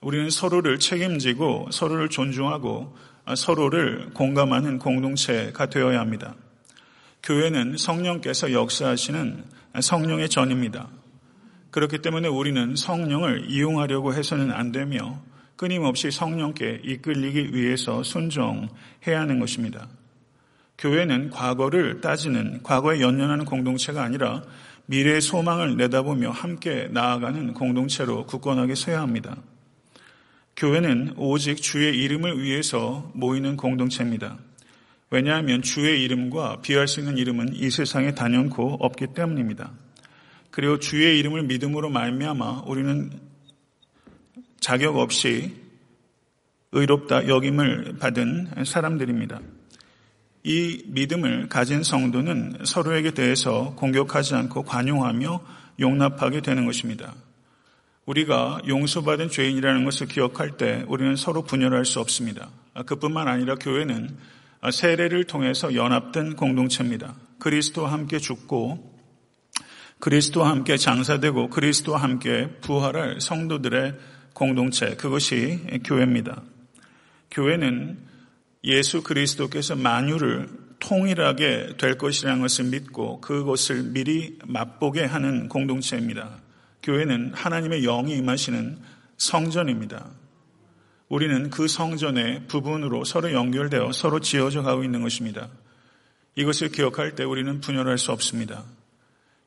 우리는 0.00 0.30
서로를 0.30 0.78
책임지고 0.78 1.68
서로를 1.70 2.08
존중하고 2.08 2.96
서로를 3.36 4.10
공감하는 4.14 4.78
공동체가 4.78 5.66
되어야 5.66 6.00
합니다. 6.00 6.34
교회는 7.22 7.76
성령께서 7.76 8.52
역사하시는 8.52 9.44
성령의 9.80 10.28
전입니다. 10.28 10.88
그렇기 11.70 11.98
때문에 11.98 12.28
우리는 12.28 12.74
성령을 12.74 13.46
이용하려고 13.48 14.12
해서는 14.12 14.50
안 14.50 14.72
되며 14.72 15.22
끊임없이 15.56 16.10
성령께 16.10 16.80
이끌리기 16.84 17.54
위해서 17.54 18.02
순종해야 18.02 19.20
하는 19.20 19.38
것입니다. 19.38 19.88
교회는 20.78 21.30
과거를 21.30 22.00
따지는 22.00 22.64
과거에 22.64 23.00
연연하는 23.00 23.44
공동체가 23.44 24.02
아니라 24.02 24.42
미래의 24.86 25.20
소망을 25.20 25.76
내다보며 25.76 26.30
함께 26.30 26.88
나아가는 26.90 27.54
공동체로 27.54 28.26
굳건하게 28.26 28.74
서야 28.74 29.00
합니다. 29.00 29.36
교회는 30.56 31.14
오직 31.16 31.56
주의 31.62 31.96
이름을 31.96 32.42
위해서 32.42 33.10
모이는 33.14 33.56
공동체입니다. 33.56 34.38
왜냐하면 35.10 35.62
주의 35.62 36.02
이름과 36.02 36.62
비할 36.62 36.88
수 36.88 37.00
있는 37.00 37.18
이름은 37.18 37.54
이 37.54 37.70
세상에 37.70 38.14
단연코 38.14 38.78
없기 38.80 39.08
때문입니다. 39.14 39.72
그리고 40.50 40.78
주의 40.78 41.18
이름을 41.18 41.44
믿음으로 41.44 41.90
말미암아 41.90 42.64
우리는 42.66 43.10
자격 44.60 44.96
없이 44.96 45.54
의롭다 46.72 47.28
여김을 47.28 47.96
받은 47.98 48.64
사람들입니다. 48.64 49.40
이 50.44 50.82
믿음을 50.86 51.48
가진 51.48 51.82
성도는 51.82 52.58
서로에게 52.64 53.12
대해서 53.12 53.74
공격하지 53.76 54.34
않고 54.34 54.64
관용하며 54.64 55.40
용납하게 55.78 56.40
되는 56.40 56.66
것입니다. 56.66 57.14
우리가 58.06 58.60
용서받은 58.66 59.28
죄인이라는 59.28 59.84
것을 59.84 60.08
기억할 60.08 60.56
때 60.56 60.84
우리는 60.88 61.14
서로 61.14 61.42
분열할 61.42 61.84
수 61.84 62.00
없습니다. 62.00 62.50
그뿐만 62.86 63.28
아니라 63.28 63.54
교회는 63.54 64.16
세례를 64.70 65.24
통해서 65.24 65.74
연합된 65.74 66.34
공동체입니다. 66.34 67.14
그리스도와 67.38 67.92
함께 67.92 68.18
죽고 68.18 68.92
그리스도와 70.00 70.50
함께 70.50 70.76
장사되고 70.76 71.50
그리스도와 71.50 72.02
함께 72.02 72.48
부활할 72.60 73.20
성도들의 73.20 73.94
공동체, 74.32 74.96
그것이 74.96 75.60
교회입니다. 75.84 76.42
교회는 77.30 78.11
예수 78.64 79.02
그리스도께서 79.02 79.76
만유를 79.76 80.48
통일하게 80.78 81.74
될 81.78 81.96
것이라는 81.96 82.40
것을 82.40 82.66
믿고 82.66 83.20
그것을 83.20 83.82
미리 83.84 84.38
맛보게 84.44 85.04
하는 85.04 85.48
공동체입니다. 85.48 86.40
교회는 86.82 87.32
하나님의 87.34 87.82
영이 87.82 88.16
임하시는 88.16 88.78
성전입니다. 89.16 90.10
우리는 91.08 91.50
그 91.50 91.68
성전의 91.68 92.46
부분으로 92.48 93.04
서로 93.04 93.32
연결되어 93.32 93.92
서로 93.92 94.20
지어져 94.20 94.62
가고 94.62 94.82
있는 94.82 95.02
것입니다. 95.02 95.48
이것을 96.34 96.70
기억할 96.70 97.14
때 97.14 97.22
우리는 97.22 97.60
분열할 97.60 97.98
수 97.98 98.12
없습니다. 98.12 98.64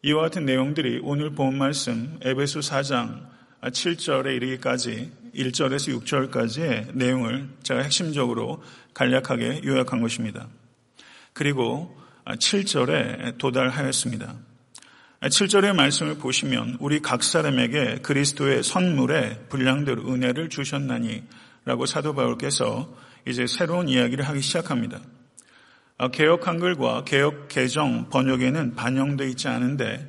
이와 0.04 0.22
같은 0.22 0.46
내용들이 0.46 1.00
오늘 1.04 1.32
본 1.32 1.58
말씀 1.58 2.20
에베소 2.22 2.60
4장 2.60 3.28
7절에 3.62 4.36
이르기까지 4.36 5.12
1절에서 5.34 6.00
6절까지의 6.00 6.96
내용을 6.96 7.50
제가 7.64 7.82
핵심적으로 7.82 8.62
간략하게 8.96 9.62
요약한 9.66 10.02
것입니다. 10.02 10.48
그리고 11.34 11.96
7절에 12.26 13.38
도달하였습니다. 13.38 14.36
7절의 15.22 15.76
말씀을 15.76 16.18
보시면 16.18 16.78
우리 16.80 17.00
각 17.02 17.24
사람에게 17.24 18.00
그리스도의 18.02 18.64
선물에 18.64 19.46
분량대로 19.50 20.12
은혜를 20.12 20.50
주셨나니 20.50 21.24
라고 21.66 21.86
사도 21.86 22.14
바울께서 22.14 22.92
이제 23.28 23.48
새로운 23.48 23.90
이야기를 23.90 24.28
하기 24.28 24.42
시작합니다. 24.42 25.02
어, 25.98 26.10
개혁 26.10 26.48
한글과 26.48 27.06
개혁 27.06 27.48
개정 27.48 28.10
번역에는 28.10 28.76
반영되어 28.76 29.28
있지 29.28 29.48
않은데 29.48 30.08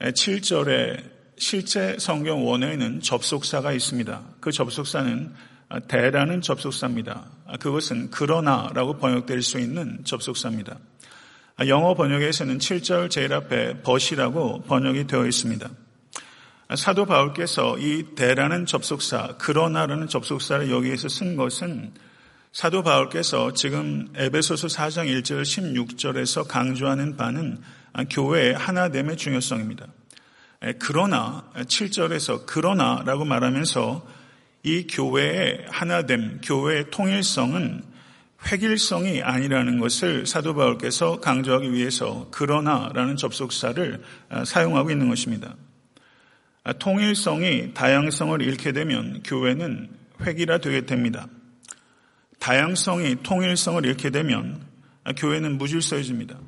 7절에 0.00 1.16
실제 1.38 1.96
성경 1.98 2.46
원어에는 2.46 3.02
접속사가 3.02 3.72
있습니다. 3.72 4.22
그 4.40 4.50
접속사는 4.50 5.32
어, 5.32 5.55
대라는 5.88 6.42
접속사입니다. 6.42 7.24
아, 7.46 7.56
그것은 7.56 8.10
그러나라고 8.10 8.98
번역될 8.98 9.42
수 9.42 9.58
있는 9.58 10.00
접속사입니다. 10.04 10.78
아, 11.56 11.66
영어 11.66 11.94
번역에서는 11.94 12.58
7절 12.58 13.10
제일 13.10 13.32
앞에 13.32 13.82
벗이라고 13.82 14.62
번역이 14.62 15.06
되어 15.06 15.26
있습니다. 15.26 15.68
아, 16.68 16.76
사도 16.76 17.04
바울께서 17.06 17.78
이 17.78 18.14
대라는 18.14 18.66
접속사, 18.66 19.36
그러나라는 19.38 20.08
접속사를 20.08 20.70
여기에서 20.70 21.08
쓴 21.08 21.36
것은 21.36 21.92
사도 22.52 22.82
바울께서 22.82 23.52
지금 23.52 24.08
에베소서 24.14 24.68
4장 24.68 25.08
1절 25.08 25.42
16절에서 25.42 26.48
강조하는 26.48 27.16
바는 27.16 27.60
교회의 28.08 28.54
하나됨의 28.54 29.16
중요성입니다. 29.16 29.86
그러나 30.78 31.44
7절에서 31.54 32.46
그러나라고 32.46 33.26
말하면서 33.26 34.06
이 34.66 34.84
교회의 34.88 35.64
하나됨, 35.68 36.40
교회의 36.42 36.86
통일성은 36.90 37.84
획일성이 38.50 39.22
아니라는 39.22 39.78
것을 39.78 40.26
사도 40.26 40.56
바울께서 40.56 41.20
강조하기 41.20 41.72
위해서 41.72 42.26
그러나라는 42.32 43.16
접속사를 43.16 44.02
사용하고 44.44 44.90
있는 44.90 45.08
것입니다. 45.08 45.54
통일성이 46.80 47.74
다양성을 47.74 48.42
잃게 48.42 48.72
되면 48.72 49.22
교회는 49.22 49.88
획일화 50.22 50.58
되게 50.58 50.84
됩니다. 50.84 51.28
다양성이 52.40 53.22
통일성을 53.22 53.86
잃게 53.86 54.10
되면 54.10 54.60
교회는 55.16 55.58
무질서해집니다. 55.58 56.40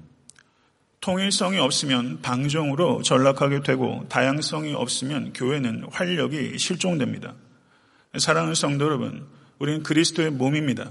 통일성이 1.00 1.58
없으면 1.58 2.20
방종으로 2.20 3.02
전락하게 3.02 3.62
되고 3.62 4.04
다양성이 4.08 4.75
없으면 4.75 5.32
교회는 5.34 5.84
활력이 5.92 6.58
실종됩니다. 6.58 7.34
사랑하는 8.16 8.54
성도 8.54 8.86
여러분, 8.86 9.26
우리는 9.58 9.82
그리스도의 9.82 10.30
몸입니다. 10.30 10.90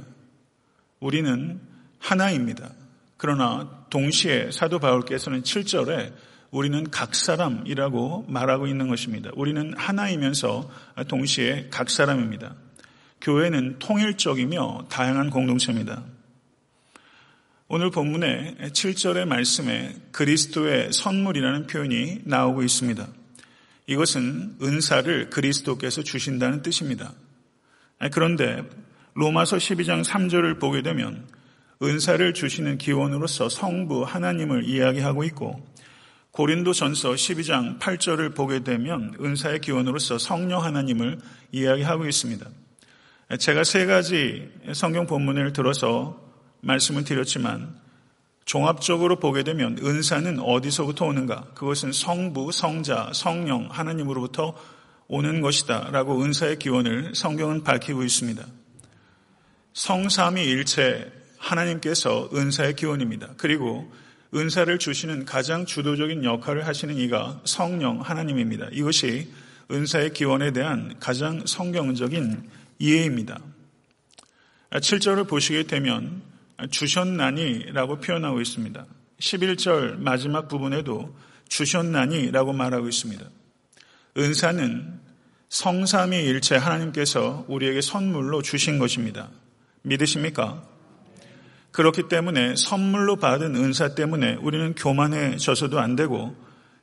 우리는 0.99 1.59
하나입니다. 1.99 2.71
그러나 3.17 3.85
동시에 3.89 4.51
사도 4.51 4.79
바울께서는 4.79 5.41
7절에 5.41 6.13
우리는 6.51 6.89
각 6.91 7.15
사람이라고 7.15 8.25
말하고 8.29 8.67
있는 8.67 8.87
것입니다. 8.87 9.31
우리는 9.35 9.73
하나이면서 9.75 10.69
동시에 11.07 11.67
각 11.71 11.89
사람입니다. 11.89 12.55
교회는 13.21 13.79
통일적이며 13.79 14.85
다양한 14.89 15.29
공동체입니다. 15.29 16.03
오늘 17.67 17.91
본문의 17.91 18.55
7절의 18.59 19.25
말씀에 19.25 19.93
그리스도의 20.11 20.93
선물이라는 20.93 21.67
표현이 21.67 22.21
나오고 22.23 22.63
있습니다. 22.63 23.07
이것은 23.87 24.57
은사를 24.61 25.29
그리스도께서 25.29 26.03
주신다는 26.03 26.61
뜻입니다. 26.61 27.13
그런데 28.11 28.61
로마서 29.13 29.57
12장 29.57 30.03
3절을 30.03 30.59
보게 30.59 30.81
되면 30.81 31.27
은사를 31.81 32.33
주시는 32.33 32.77
기원으로서 32.77 33.49
성부 33.49 34.03
하나님을 34.03 34.65
이야기하고 34.65 35.23
있고 35.25 35.65
고린도 36.31 36.73
전서 36.73 37.13
12장 37.13 37.79
8절을 37.79 38.35
보게 38.35 38.63
되면 38.63 39.15
은사의 39.19 39.61
기원으로서 39.61 40.17
성령 40.17 40.63
하나님을 40.63 41.17
이야기하고 41.51 42.05
있습니다. 42.05 42.45
제가 43.39 43.63
세 43.63 43.85
가지 43.85 44.51
성경 44.73 45.07
본문을 45.07 45.53
들어서 45.53 46.21
말씀을 46.61 47.05
드렸지만 47.05 47.75
종합적으로 48.47 49.17
보게 49.17 49.43
되면 49.43 49.77
은사는 49.77 50.39
어디서부터 50.39 51.05
오는가? 51.05 51.43
그것은 51.53 51.91
성부, 51.91 52.53
성자, 52.53 53.11
성령, 53.13 53.67
하나님으로부터 53.69 54.55
오는 55.09 55.41
것이다. 55.41 55.89
라고 55.91 56.23
은사의 56.23 56.57
기원을 56.57 57.13
성경은 57.13 57.65
밝히고 57.65 58.03
있습니다. 58.03 58.45
성삼이 59.73 60.45
일체 60.45 61.11
하나님께서 61.37 62.29
은사의 62.33 62.77
기원입니다. 62.77 63.33
그리고 63.35 63.91
은사를 64.33 64.79
주시는 64.79 65.25
가장 65.25 65.65
주도적인 65.65 66.23
역할을 66.23 66.65
하시는 66.65 66.95
이가 66.95 67.41
성령 67.43 67.99
하나님입니다. 67.99 68.69
이것이 68.71 69.29
은사의 69.69 70.13
기원에 70.13 70.51
대한 70.51 70.95
가장 71.01 71.45
성경적인 71.45 72.49
이해입니다. 72.79 73.41
7절을 74.71 75.27
보시게 75.27 75.63
되면 75.63 76.21
주셨나니라고 76.69 77.99
표현하고 77.99 78.41
있습니다. 78.41 78.85
11절 79.19 79.99
마지막 79.99 80.47
부분에도 80.47 81.15
주셨나니라고 81.49 82.53
말하고 82.53 82.87
있습니다. 82.87 83.25
은사는 84.17 84.99
성삼위 85.49 86.17
일체 86.17 86.55
하나님께서 86.55 87.45
우리에게 87.47 87.81
선물로 87.81 88.41
주신 88.41 88.79
것입니다. 88.79 89.29
믿으십니까? 89.83 90.63
그렇기 91.71 92.09
때문에 92.09 92.55
선물로 92.55 93.17
받은 93.17 93.55
은사 93.55 93.95
때문에 93.95 94.35
우리는 94.41 94.73
교만해져서도 94.73 95.79
안 95.79 95.95
되고 95.95 96.35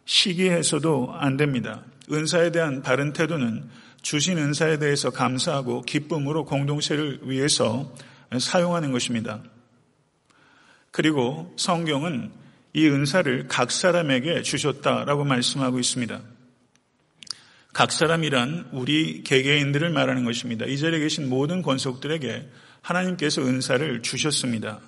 시기해서도 0.04 1.14
안 1.18 1.36
됩니다. 1.36 1.82
은사에 2.10 2.52
대한 2.52 2.82
바른 2.82 3.12
태도는 3.12 3.68
주신 4.02 4.38
은사에 4.38 4.78
대해서 4.78 5.10
감사하고 5.10 5.82
기쁨으로 5.82 6.44
공동체를 6.44 7.20
위해서 7.24 7.92
사용하는 8.38 8.92
것입니다. 8.92 9.42
그리고 10.94 11.52
성경은 11.56 12.30
이 12.72 12.86
은사를 12.86 13.48
각 13.48 13.72
사람에게 13.72 14.42
주셨다라고 14.42 15.24
말씀하고 15.24 15.80
있습니다. 15.80 16.20
각 17.72 17.90
사람이란 17.90 18.68
우리 18.70 19.24
개개인들을 19.24 19.90
말하는 19.90 20.24
것입니다. 20.24 20.66
이 20.66 20.78
자리에 20.78 21.00
계신 21.00 21.28
모든 21.28 21.62
권속들에게 21.62 22.48
하나님께서 22.80 23.42
은사를 23.42 24.02
주셨습니다. 24.02 24.78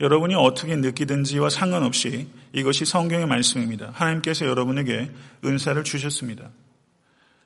여러분이 0.00 0.34
어떻게 0.34 0.76
느끼든지와 0.76 1.48
상관없이 1.48 2.28
이것이 2.52 2.84
성경의 2.84 3.26
말씀입니다. 3.26 3.92
하나님께서 3.94 4.44
여러분에게 4.44 5.10
은사를 5.42 5.82
주셨습니다. 5.84 6.50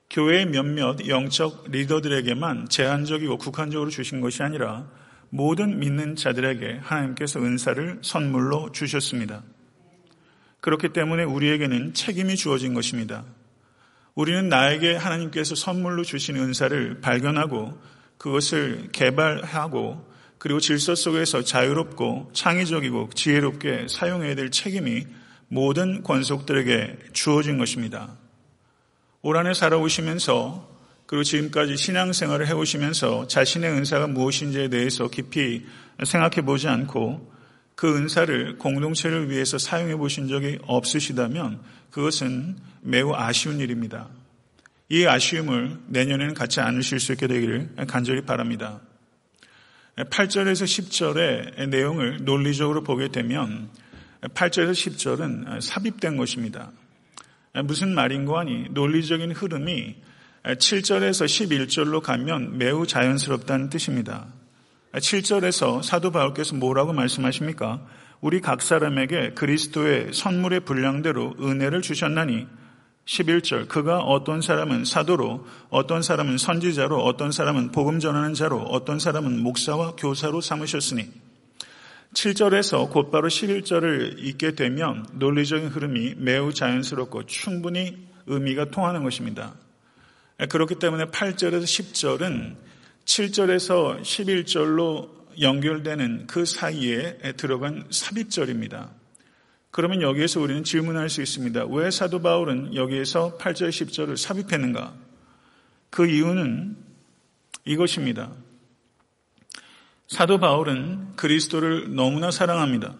교회의 0.09 0.47
몇몇 0.47 1.07
영적 1.07 1.71
리더들에게만 1.71 2.67
제한적이고 2.67 3.37
국한적으로 3.37 3.89
주신 3.89 4.19
것이 4.19 4.43
아니라 4.43 4.85
모든 5.29 5.79
믿는 5.79 6.15
자들에게 6.15 6.79
하나님께서 6.81 7.39
은사를 7.39 7.99
선물로 8.01 8.71
주셨습니다. 8.71 9.43
그렇기 10.61 10.89
때문에 10.93 11.23
우리에게는 11.23 11.93
책임이 11.93 12.35
주어진 12.35 12.73
것입니다. 12.73 13.23
우리는 14.15 14.47
나에게 14.49 14.95
하나님께서 14.95 15.55
선물로 15.55 16.03
주신 16.03 16.37
은사를 16.37 17.01
발견하고 17.01 17.77
그것을 18.17 18.89
개발하고 18.91 20.15
그리고 20.37 20.59
질서 20.59 20.95
속에서 20.95 21.43
자유롭고 21.43 22.31
창의적이고 22.33 23.09
지혜롭게 23.13 23.87
사용해야 23.89 24.35
될 24.35 24.51
책임이 24.51 25.05
모든 25.47 26.01
권속들에게 26.01 26.97
주어진 27.13 27.57
것입니다. 27.57 28.17
올 29.21 29.37
한해 29.37 29.53
살아오시면서 29.53 30.74
그리고 31.05 31.23
지금까지 31.23 31.77
신앙생활을 31.77 32.47
해오시면서 32.47 33.27
자신의 33.27 33.71
은사가 33.71 34.07
무엇인지에 34.07 34.69
대해서 34.69 35.07
깊이 35.07 35.65
생각해 36.03 36.45
보지 36.45 36.67
않고 36.67 37.33
그 37.75 37.95
은사를 37.95 38.57
공동체를 38.57 39.29
위해서 39.29 39.57
사용해 39.57 39.97
보신 39.97 40.27
적이 40.27 40.57
없으시다면 40.63 41.61
그것은 41.91 42.57
매우 42.81 43.13
아쉬운 43.13 43.59
일입니다. 43.59 44.07
이 44.89 45.05
아쉬움을 45.05 45.79
내년에는 45.87 46.33
갖지 46.33 46.61
않으실 46.61 46.99
수 46.99 47.11
있게 47.13 47.27
되기를 47.27 47.75
간절히 47.87 48.21
바랍니다. 48.21 48.81
8절에서 49.97 50.65
10절의 50.65 51.69
내용을 51.69 52.23
논리적으로 52.23 52.83
보게 52.83 53.07
되면 53.09 53.69
8절에서 54.21 54.71
10절은 54.71 55.61
삽입된 55.61 56.17
것입니다. 56.17 56.71
무슨 57.63 57.93
말인고 57.95 58.37
하니 58.37 58.69
논리적인 58.71 59.31
흐름이 59.31 59.95
7절에서 60.53 61.25
11절로 61.25 62.01
가면 62.01 62.59
매우 62.59 62.85
자연스럽다는 62.85 63.69
뜻입니다. 63.71 64.27
7절에서 64.93 65.81
사도 65.81 66.11
바울께서 66.11 66.55
뭐라고 66.55 66.93
말씀하십니까? 66.93 67.81
우리 68.21 68.41
각 68.41 68.61
사람에게 68.61 69.31
그리스도의 69.31 70.13
선물의 70.13 70.61
분량대로 70.61 71.33
은혜를 71.41 71.81
주셨나니 71.81 72.47
11절 73.05 73.67
그가 73.67 73.99
어떤 73.99 74.41
사람은 74.41 74.85
사도로 74.85 75.47
어떤 75.69 76.03
사람은 76.03 76.37
선지자로 76.37 77.03
어떤 77.03 77.31
사람은 77.31 77.71
복음 77.71 77.99
전하는 77.99 78.33
자로 78.35 78.59
어떤 78.59 78.99
사람은 78.99 79.39
목사와 79.41 79.93
교사로 79.95 80.41
삼으셨으니 80.41 81.07
7절에서 82.13 82.89
곧바로 82.91 83.27
11절을 83.27 84.19
읽게 84.19 84.53
되면 84.53 85.05
논리적인 85.13 85.69
흐름이 85.69 86.15
매우 86.17 86.53
자연스럽고 86.53 87.25
충분히 87.25 87.97
의미가 88.27 88.65
통하는 88.71 89.03
것입니다. 89.03 89.53
그렇기 90.37 90.75
때문에 90.75 91.05
8절에서 91.05 91.63
10절은 91.63 92.55
7절에서 93.05 94.01
11절로 94.01 95.09
연결되는 95.39 96.27
그 96.27 96.45
사이에 96.45 97.17
들어간 97.37 97.85
삽입절입니다. 97.89 98.89
그러면 99.71 100.01
여기에서 100.01 100.39
우리는 100.41 100.63
질문할 100.63 101.09
수 101.09 101.21
있습니다. 101.21 101.65
왜 101.65 101.91
사도 101.91 102.21
바울은 102.21 102.75
여기에서 102.75 103.37
8절, 103.37 103.69
10절을 103.69 104.17
삽입했는가? 104.17 104.93
그 105.89 106.07
이유는 106.07 106.77
이것입니다. 107.65 108.31
사도 110.07 110.37
바울은 110.37 111.15
그리스도를 111.15 111.95
너무나 111.95 112.31
사랑합니다. 112.31 112.95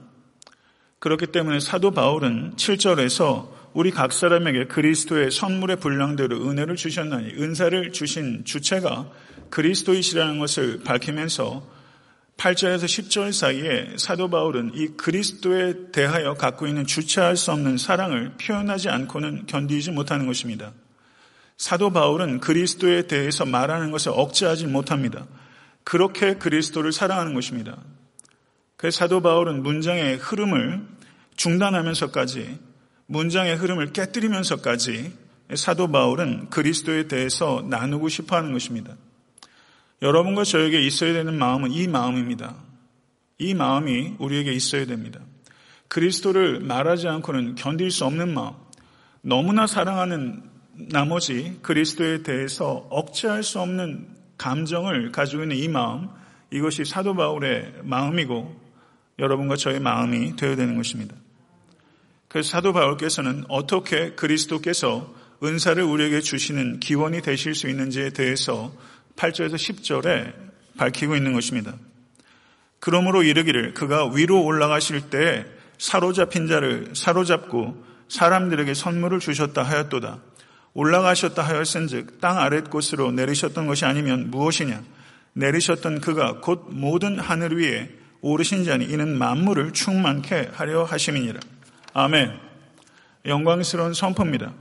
그렇기 1.00 1.28
때문에 1.28 1.60
사도 1.60 1.92
바울은 1.92 2.56
7절에서 2.56 3.55
우리 3.76 3.92
각 3.92 4.14
사람에게 4.14 4.68
그리스도의 4.68 5.32
선물의 5.32 5.82
분량대로 5.82 6.50
은혜를 6.50 6.78
주셨나니 6.78 7.34
은사를 7.34 7.92
주신 7.92 8.46
주체가 8.46 9.12
그리스도이시라는 9.50 10.40
것을 10.40 10.80
밝히면서 10.86 11.62
8절에서 12.38 12.86
10절 12.86 13.34
사이에 13.34 13.98
사도 13.98 14.30
바울은 14.30 14.72
이 14.76 14.88
그리스도에 14.96 15.92
대하여 15.92 16.36
갖고 16.36 16.68
있는 16.68 16.86
주체할 16.86 17.36
수 17.36 17.52
없는 17.52 17.78
사랑을 17.78 18.32
표현하지 18.38 18.88
않고는 18.88 19.46
견디지 19.46 19.92
못하는 19.92 20.26
것입니다. 20.26 20.72
사도 21.58 21.90
바울은 21.90 22.40
그리스도에 22.40 23.08
대해서 23.08 23.44
말하는 23.44 23.92
것을 23.92 24.14
억제하지 24.16 24.68
못합니다. 24.68 25.26
그렇게 25.84 26.36
그리스도를 26.36 26.94
사랑하는 26.94 27.34
것입니다. 27.34 27.78
그래서 28.78 29.00
사도 29.00 29.22
바울은 29.22 29.64
문장의 29.64 30.16
흐름을 30.16 30.82
중단하면서까지 31.36 32.65
문장의 33.08 33.56
흐름을 33.56 33.94
깨뜨리면서까지 33.94 35.14
사도 35.56 35.92
바울은 35.92 36.50
그리스도에 36.50 37.08
대해서 37.08 37.64
나누고 37.70 38.10
싶어 38.10 38.36
하는 38.36 38.52
것입니다. 38.52 38.96
여러분과 40.02 40.44
저에게 40.44 40.82
있어야 40.82 41.14
되는 41.14 41.38
마음은 41.38 41.72
이 41.72 41.88
마음입니다. 41.88 42.56
이 43.38 43.54
마음이 43.54 44.16
우리에게 44.20 44.52
있어야 44.54 44.86
됩니다. 44.86 45.20
그리스도를 45.88 46.62
말하지 46.62 47.08
않고는 47.08 47.56
견딜 47.56 47.92
수 47.92 48.06
없는 48.06 48.34
마음, 48.34 48.54
너무나 49.22 49.68
사랑하는 49.68 50.44
나머지 50.74 51.58
그리스도에 51.62 52.24
대해서 52.24 52.88
억제할 52.90 53.44
수 53.44 53.60
없는 53.60 54.08
감정을 54.38 55.12
가지고 55.12 55.44
있는 55.44 55.58
이 55.58 55.68
마음, 55.68 56.10
이것이 56.52 56.86
사도 56.86 57.16
바울의 57.16 57.82
마음이고 57.84 58.62
여러분과 59.20 59.56
저의 59.56 59.80
마음이 59.80 60.36
되어야 60.36 60.56
되는 60.56 60.76
것입니다. 60.76 61.16
그래서 62.36 62.50
사도 62.50 62.74
바울께서는 62.74 63.46
어떻게 63.48 64.10
그리스도께서 64.12 65.10
은사를 65.42 65.82
우리에게 65.82 66.20
주시는 66.20 66.82
기원이 66.82 67.22
되실 67.22 67.56
수 67.56 67.70
있는지에 67.70 68.10
대해서 68.10 68.74
8절에서 69.16 69.54
10절에 69.54 70.34
밝히고 70.76 71.16
있는 71.16 71.32
것입니다. 71.32 71.76
그러므로 72.82 73.24
이르기를 73.24 73.74
그가 73.74 74.12
위로 74.14 74.44
올라가실 74.44 75.10
때 75.10 75.46
사로잡힌 75.78 76.48
자를 76.48 76.90
사로잡고 76.94 77.82
사람들에게 78.10 78.74
선물을 78.74 79.20
주셨다 79.20 79.64
하였도다. 79.64 80.22
올라가셨다 80.74 81.42
하였은즉 81.42 82.20
땅 82.20 82.38
아랫곳으로 82.38 83.14
내리셨던 83.14 83.66
것이 83.66 83.86
아니면 83.86 84.30
무엇이냐? 84.30 84.84
내리셨던 85.32 86.02
그가 86.02 86.42
곧 86.42 86.68
모든 86.70 87.18
하늘 87.18 87.58
위에 87.58 87.96
오르신 88.20 88.66
자니 88.66 88.84
이는 88.84 89.18
만물을 89.18 89.72
충만케 89.72 90.50
하려 90.54 90.84
하심이니라. 90.84 91.40
아멘. 91.98 92.38
영광스러운 93.26 93.94
선포입니다. 93.94 94.54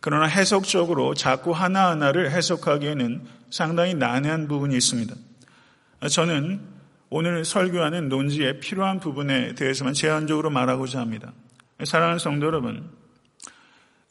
그러나 0.00 0.26
해석적으로 0.26 1.14
자꾸 1.14 1.52
하나하나를 1.52 2.32
해석하기에는 2.32 3.22
상당히 3.48 3.94
난해한 3.94 4.48
부분이 4.48 4.76
있습니다. 4.76 5.14
저는 6.10 6.60
오늘 7.10 7.44
설교하는 7.44 8.08
논지에 8.08 8.58
필요한 8.58 8.98
부분에 8.98 9.54
대해서만 9.54 9.94
제한적으로 9.94 10.50
말하고자 10.50 10.98
합니다. 10.98 11.32
사랑하는 11.84 12.18
성도 12.18 12.46
여러분, 12.46 12.90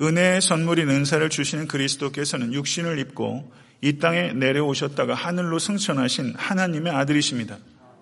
은혜의 0.01 0.39
선물인 0.39 0.89
은사를 0.89 1.29
주시는 1.29 1.67
그리스도께서는 1.67 2.53
육신을 2.53 2.97
입고 2.99 3.51
이 3.81 3.99
땅에 3.99 4.31
내려오셨다가 4.31 5.15
하늘로 5.15 5.59
승천하신 5.59 6.35
하나님의 6.37 6.93
아들이십니다. 6.93 7.57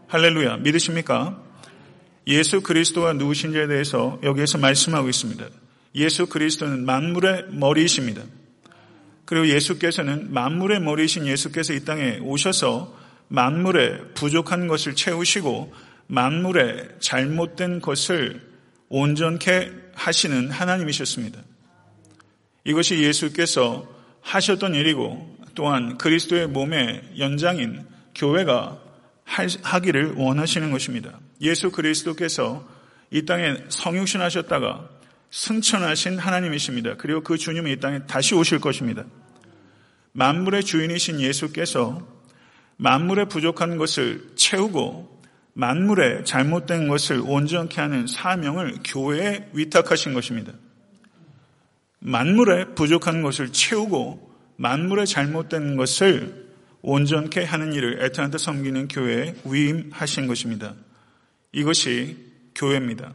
할렐루야. 0.08 0.58
믿으십니까? 0.58 1.49
예수 2.30 2.62
그리스도가 2.62 3.14
누구신지에 3.14 3.68
대해서 3.68 4.20
여기에서 4.22 4.60
말씀하고 4.60 5.10
있습니다. 5.10 5.46
예수 5.96 6.28
그리스도는 6.28 6.86
만물의 6.86 7.48
머리이십니다. 7.50 8.22
그리고 9.26 9.48
예수께서는 9.48 10.32
만물의 10.32 10.80
머리이신 10.80 11.26
예수께서 11.26 11.74
이 11.74 11.84
땅에 11.84 12.20
오셔서 12.22 12.96
만물의 13.30 14.14
부족한 14.14 14.68
것을 14.68 14.96
채우시고 14.96 15.74
만물의 16.06 16.90
잘못된 17.00 17.82
것을 17.82 18.42
온전케 18.90 19.72
하시는 19.96 20.52
하나님이셨습니다. 20.52 21.42
이것이 22.64 23.00
예수께서 23.00 23.88
하셨던 24.22 24.76
일이고 24.76 25.38
또한 25.56 25.98
그리스도의 25.98 26.48
몸의 26.48 27.02
연장인 27.18 27.86
교회가 28.14 28.80
하기를 29.26 30.14
원하시는 30.16 30.72
것입니다. 30.72 31.20
예수 31.42 31.72
그리스도께서 31.72 32.68
이 33.12 33.26
땅에 33.26 33.58
성육신 33.70 34.22
하셨다가 34.22 34.90
승천하신 35.32 36.20
하나님이십니다. 36.20 36.96
그리고 36.98 37.22
그 37.22 37.38
주님은 37.38 37.72
이 37.72 37.80
땅에 37.80 38.06
다시 38.06 38.36
오실 38.36 38.60
것입니다. 38.60 39.06
만물의 40.14 40.64
주인이신 40.64 41.22
예수께서 41.22 42.08
만물의 42.78 43.30
부족한 43.30 43.78
것을 43.78 44.30
채우고 44.36 45.20
만물의 45.54 46.26
잘못된 46.26 46.88
것을 46.88 47.22
온전케 47.24 47.82
하는 47.82 48.08
사명을 48.08 48.78
교회에 48.84 49.50
위탁하신 49.54 50.14
것입니다. 50.14 50.54
만물의 52.00 52.76
부족한 52.76 53.22
것을 53.22 53.52
채우고 53.52 54.30
만물의 54.56 55.06
잘못된 55.06 55.76
것을 55.76 56.48
온전케 56.82 57.44
하는 57.44 57.74
일을 57.74 58.04
애타한테 58.06 58.38
섬기는 58.38 58.88
교회에 58.88 59.36
위임하신 59.44 60.28
것입니다. 60.28 60.76
이것이 61.52 62.18
교회입니다. 62.56 63.14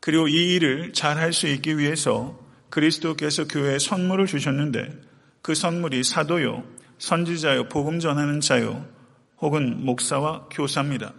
그리고 0.00 0.28
이 0.28 0.54
일을 0.54 0.92
잘 0.92 1.16
할 1.16 1.32
수 1.32 1.46
있기 1.48 1.78
위해서 1.78 2.38
그리스도께서 2.70 3.46
교회에 3.46 3.78
선물을 3.78 4.26
주셨는데 4.26 5.00
그 5.42 5.54
선물이 5.54 6.04
사도요, 6.04 6.64
선지자요, 6.98 7.68
복음 7.68 8.00
전하는 8.00 8.40
자요, 8.40 8.86
혹은 9.38 9.84
목사와 9.84 10.48
교사입니다. 10.50 11.12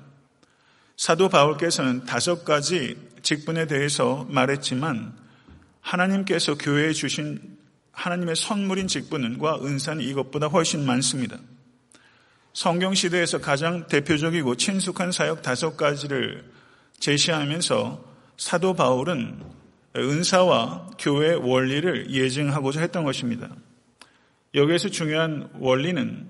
사도 0.98 1.30
바울께서는 1.30 2.06
다섯 2.06 2.44
가지 2.44 2.98
직분에 3.22 3.68
대해서 3.68 4.26
말했지만 4.30 5.14
하나님께서 5.82 6.56
교회에 6.58 6.94
주신 6.94 7.58
하나님의 7.92 8.36
선물인 8.36 8.88
직분과 8.88 9.64
은사는 9.64 10.04
이것보다 10.04 10.48
훨씬 10.48 10.86
많습니다. 10.86 11.38
성경 12.56 12.94
시대에서 12.94 13.42
가장 13.42 13.86
대표적이고 13.88 14.56
친숙한 14.56 15.12
사역 15.12 15.42
다섯 15.42 15.76
가지를 15.76 16.46
제시하면서 17.02 18.02
사도 18.38 18.74
바울은 18.74 19.42
은사와 19.98 20.92
교회의 20.98 21.36
원리를 21.36 22.12
예증하고자 22.12 22.80
했던 22.80 23.04
것입니다. 23.04 23.50
여기에서 24.54 24.88
중요한 24.88 25.50
원리는 25.60 26.28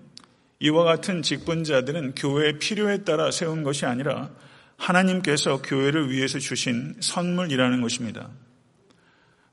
이와 0.61 0.83
같은 0.83 1.21
직분자들은 1.21 2.15
교회의 2.15 2.57
필요에 2.57 3.03
따라 3.03 3.29
세운 3.29 3.61
것이 3.61 3.85
아니라 3.85 4.31
하나님께서 4.77 5.61
교회를 5.61 6.09
위해서 6.09 6.39
주신 6.39 6.95
선물이라는 7.01 7.81
것입니다. 7.81 8.31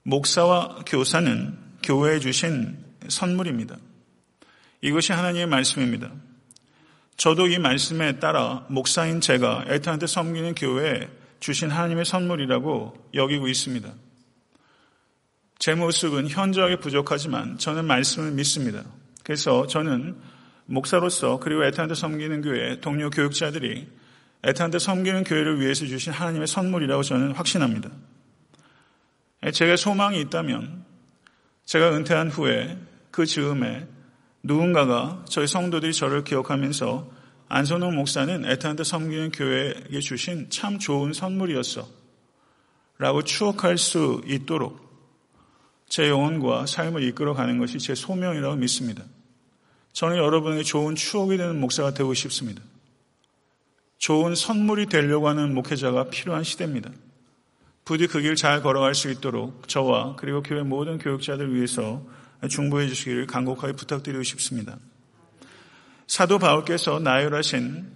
목사와 0.04 0.84
교사는 0.86 1.54
교회에 1.82 2.18
주신 2.18 2.78
선물입니다. 3.08 3.76
이것이 4.80 5.12
하나님의 5.12 5.46
말씀입니다. 5.48 6.10
저도 7.22 7.46
이 7.46 7.56
말씀에 7.56 8.18
따라 8.18 8.66
목사인 8.68 9.20
제가 9.20 9.66
애타한테 9.68 10.08
섬기는 10.08 10.56
교회에 10.56 11.08
주신 11.38 11.70
하나님의 11.70 12.04
선물이라고 12.04 13.10
여기고 13.14 13.46
있습니다. 13.46 13.88
제 15.60 15.74
모습은 15.76 16.26
현저하게 16.26 16.80
부족하지만 16.80 17.58
저는 17.58 17.84
말씀을 17.84 18.32
믿습니다. 18.32 18.82
그래서 19.22 19.68
저는 19.68 20.16
목사로서 20.66 21.38
그리고 21.38 21.64
애타한테 21.64 21.94
섬기는 21.94 22.42
교회 22.42 22.80
동료 22.80 23.08
교육자들이 23.08 23.86
애타한테 24.42 24.80
섬기는 24.80 25.22
교회를 25.22 25.60
위해서 25.60 25.86
주신 25.86 26.12
하나님의 26.12 26.48
선물이라고 26.48 27.04
저는 27.04 27.34
확신합니다. 27.34 27.88
제가 29.52 29.76
소망이 29.76 30.20
있다면 30.22 30.84
제가 31.66 31.94
은퇴한 31.94 32.30
후에 32.30 32.76
그 33.12 33.26
즈음에 33.26 33.86
누군가가 34.42 35.24
저희 35.28 35.46
성도들이 35.46 35.92
저를 35.92 36.24
기억하면서 36.24 37.22
안선홍 37.48 37.94
목사는 37.94 38.44
애타한테 38.44 38.82
섬기는 38.84 39.30
교회에 39.32 40.00
주신 40.00 40.48
참 40.50 40.78
좋은 40.78 41.12
선물이었어. 41.12 41.86
라고 42.98 43.22
추억할 43.22 43.78
수 43.78 44.22
있도록 44.26 44.80
제 45.88 46.08
영혼과 46.08 46.66
삶을 46.66 47.02
이끌어가는 47.02 47.58
것이 47.58 47.78
제 47.78 47.94
소명이라고 47.94 48.56
믿습니다. 48.56 49.04
저는 49.92 50.16
여러분에게 50.16 50.62
좋은 50.62 50.94
추억이 50.94 51.36
되는 51.36 51.60
목사가 51.60 51.92
되고 51.92 52.14
싶습니다. 52.14 52.62
좋은 53.98 54.34
선물이 54.34 54.86
되려고 54.86 55.28
하는 55.28 55.54
목회자가 55.54 56.08
필요한 56.10 56.42
시대입니다. 56.44 56.90
부디 57.84 58.06
그 58.06 58.20
길 58.22 58.36
잘 58.36 58.62
걸어갈 58.62 58.94
수 58.94 59.10
있도록 59.10 59.68
저와 59.68 60.16
그리고 60.16 60.42
교회 60.42 60.62
모든 60.62 60.98
교육자들 60.98 61.54
위해서 61.54 62.02
중보해 62.48 62.88
주시기를 62.88 63.26
간곡하게 63.26 63.74
부탁드리고 63.74 64.22
싶습니다. 64.22 64.78
사도 66.06 66.38
바울께서 66.38 66.98
나열하신 66.98 67.86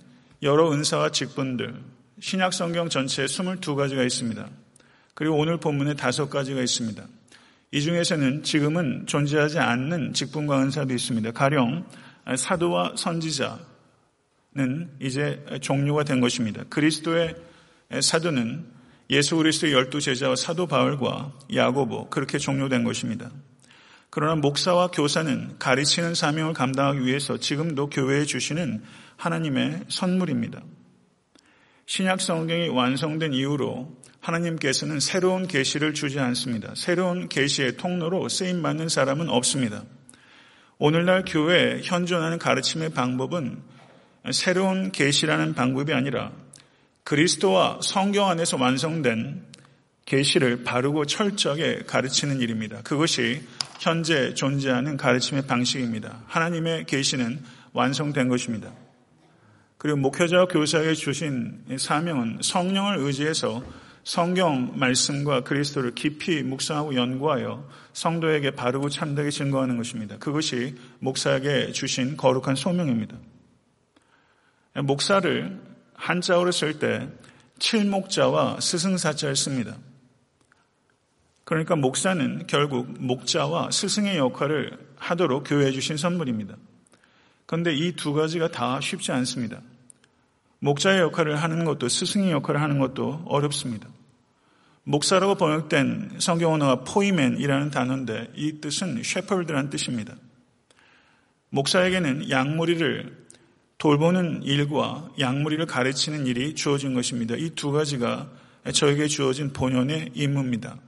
여러 0.42 0.72
은사와 0.72 1.10
직분들, 1.10 1.74
신약 2.20 2.52
성경 2.52 2.88
전체에 2.88 3.26
22가지가 3.26 4.04
있습니다. 4.04 4.48
그리고 5.14 5.36
오늘 5.36 5.58
본문에 5.58 5.94
5가지가 5.94 6.62
있습니다. 6.62 7.04
이 7.72 7.80
중에서는 7.82 8.42
지금은 8.42 9.06
존재하지 9.06 9.58
않는 9.58 10.12
직분과 10.12 10.62
은사도 10.62 10.94
있습니다. 10.94 11.32
가령 11.32 11.84
사도와 12.36 12.94
선지자는 12.96 13.58
이제 15.00 15.44
종료가 15.60 16.04
된 16.04 16.20
것입니다. 16.20 16.64
그리스도의 16.70 17.34
사도는 18.00 18.66
예수 19.10 19.36
그리스도의 19.36 19.72
열두 19.72 20.00
제자와 20.00 20.36
사도 20.36 20.66
바울과 20.66 21.32
야고보 21.54 22.08
그렇게 22.08 22.38
종료된 22.38 22.84
것입니다. 22.84 23.30
그러나 24.16 24.34
목사와 24.34 24.86
교사는 24.86 25.58
가르치는 25.58 26.14
사명을 26.14 26.54
감당하기 26.54 27.04
위해서 27.04 27.36
지금도 27.36 27.90
교회에 27.90 28.24
주시는 28.24 28.82
하나님의 29.18 29.80
선물입니다. 29.88 30.62
신약 31.84 32.22
성경이 32.22 32.70
완성된 32.70 33.34
이후로 33.34 33.94
하나님께서는 34.20 35.00
새로운 35.00 35.46
계시를 35.46 35.92
주지 35.92 36.18
않습니다. 36.18 36.72
새로운 36.76 37.28
계시의 37.28 37.76
통로로 37.76 38.30
쓰임 38.30 38.62
받는 38.62 38.88
사람은 38.88 39.28
없습니다. 39.28 39.84
오늘날 40.78 41.26
교회에 41.26 41.82
현존하는 41.84 42.38
가르침의 42.38 42.94
방법은 42.94 43.62
새로운 44.32 44.92
계시라는 44.92 45.52
방법이 45.52 45.92
아니라 45.92 46.32
그리스도와 47.04 47.80
성경 47.82 48.30
안에서 48.30 48.56
완성된 48.56 49.44
계시를 50.06 50.64
바르고 50.64 51.04
철저하게 51.04 51.82
가르치는 51.86 52.40
일입니다. 52.40 52.80
그것이 52.80 53.42
현재 53.78 54.34
존재하는 54.34 54.96
가르침의 54.96 55.46
방식입니다. 55.46 56.22
하나님의 56.26 56.86
계시는 56.86 57.42
완성된 57.72 58.28
것입니다. 58.28 58.72
그리고 59.78 59.98
목회자와 59.98 60.46
교사에게 60.46 60.94
주신 60.94 61.62
사명은 61.78 62.38
성령을 62.42 62.98
의지해서 62.98 63.62
성경 64.02 64.78
말씀과 64.78 65.40
그리스도를 65.40 65.94
깊이 65.94 66.42
묵상하고 66.42 66.94
연구하여 66.94 67.68
성도에게 67.92 68.52
바르고 68.52 68.88
참되게 68.88 69.30
증거하는 69.30 69.76
것입니다. 69.76 70.16
그것이 70.18 70.76
목사에게 71.00 71.72
주신 71.72 72.16
거룩한 72.16 72.54
소명입니다. 72.54 73.16
목사를 74.84 75.60
한자어로 75.94 76.52
쓸 76.52 76.78
때 76.78 77.08
칠목자와 77.58 78.60
스승사자를 78.60 79.34
씁니다. 79.34 79.76
그러니까 81.46 81.76
목사는 81.76 82.48
결국 82.48 82.92
목자와 82.98 83.70
스승의 83.70 84.16
역할을 84.16 84.76
하도록 84.96 85.44
교회해 85.46 85.70
주신 85.70 85.96
선물입니다. 85.96 86.56
그런데 87.46 87.72
이 87.72 87.92
두 87.92 88.12
가지가 88.12 88.50
다 88.50 88.80
쉽지 88.80 89.12
않습니다. 89.12 89.60
목자의 90.58 90.98
역할을 91.02 91.36
하는 91.36 91.64
것도 91.64 91.88
스승의 91.88 92.32
역할을 92.32 92.60
하는 92.60 92.80
것도 92.80 93.22
어렵습니다. 93.26 93.88
목사라고 94.82 95.36
번역된 95.36 96.16
성경 96.18 96.54
언어가 96.54 96.82
포이맨이라는 96.82 97.70
단어인데 97.70 98.32
이 98.34 98.60
뜻은 98.60 99.02
셰퍼드란 99.04 99.70
뜻입니다. 99.70 100.16
목사에게는 101.50 102.28
양무리를 102.28 103.24
돌보는 103.78 104.42
일과 104.42 105.08
양무리를 105.20 105.64
가르치는 105.66 106.26
일이 106.26 106.56
주어진 106.56 106.94
것입니다. 106.94 107.36
이 107.36 107.50
두 107.50 107.70
가지가 107.70 108.28
저에게 108.72 109.06
주어진 109.06 109.52
본연의 109.52 110.10
임무입니다. 110.14 110.78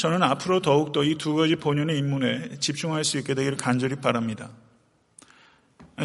저는 0.00 0.22
앞으로 0.22 0.62
더욱더 0.62 1.04
이 1.04 1.14
두 1.16 1.34
가지 1.34 1.56
본연의 1.56 1.98
임무에 1.98 2.56
집중할 2.58 3.04
수 3.04 3.18
있게 3.18 3.34
되기를 3.34 3.58
간절히 3.58 3.96
바랍니다. 3.96 4.48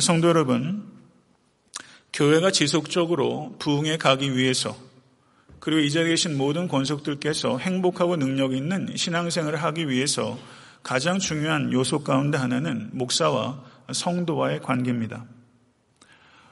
성도 0.02 0.28
여러분, 0.28 0.84
교회가 2.12 2.52
지속적으로 2.52 3.56
부흥에 3.58 3.96
가기 3.96 4.36
위해서 4.36 4.76
그리고 5.62 5.80
이 5.80 5.90
자리에 5.90 6.10
계신 6.10 6.38
모든 6.38 6.68
권속들께서 6.68 7.58
행복하고 7.58 8.18
능력 8.18 8.52
있는 8.52 8.94
신앙생활을 8.98 9.64
하기 9.64 9.88
위해서 9.88 10.38
가장 10.84 11.18
중요한 11.18 11.72
요소 11.72 12.04
가운데 12.04 12.38
하나는 12.38 12.90
목사와 12.92 13.64
성도와의 13.94 14.62
관계입니다. 14.62 15.24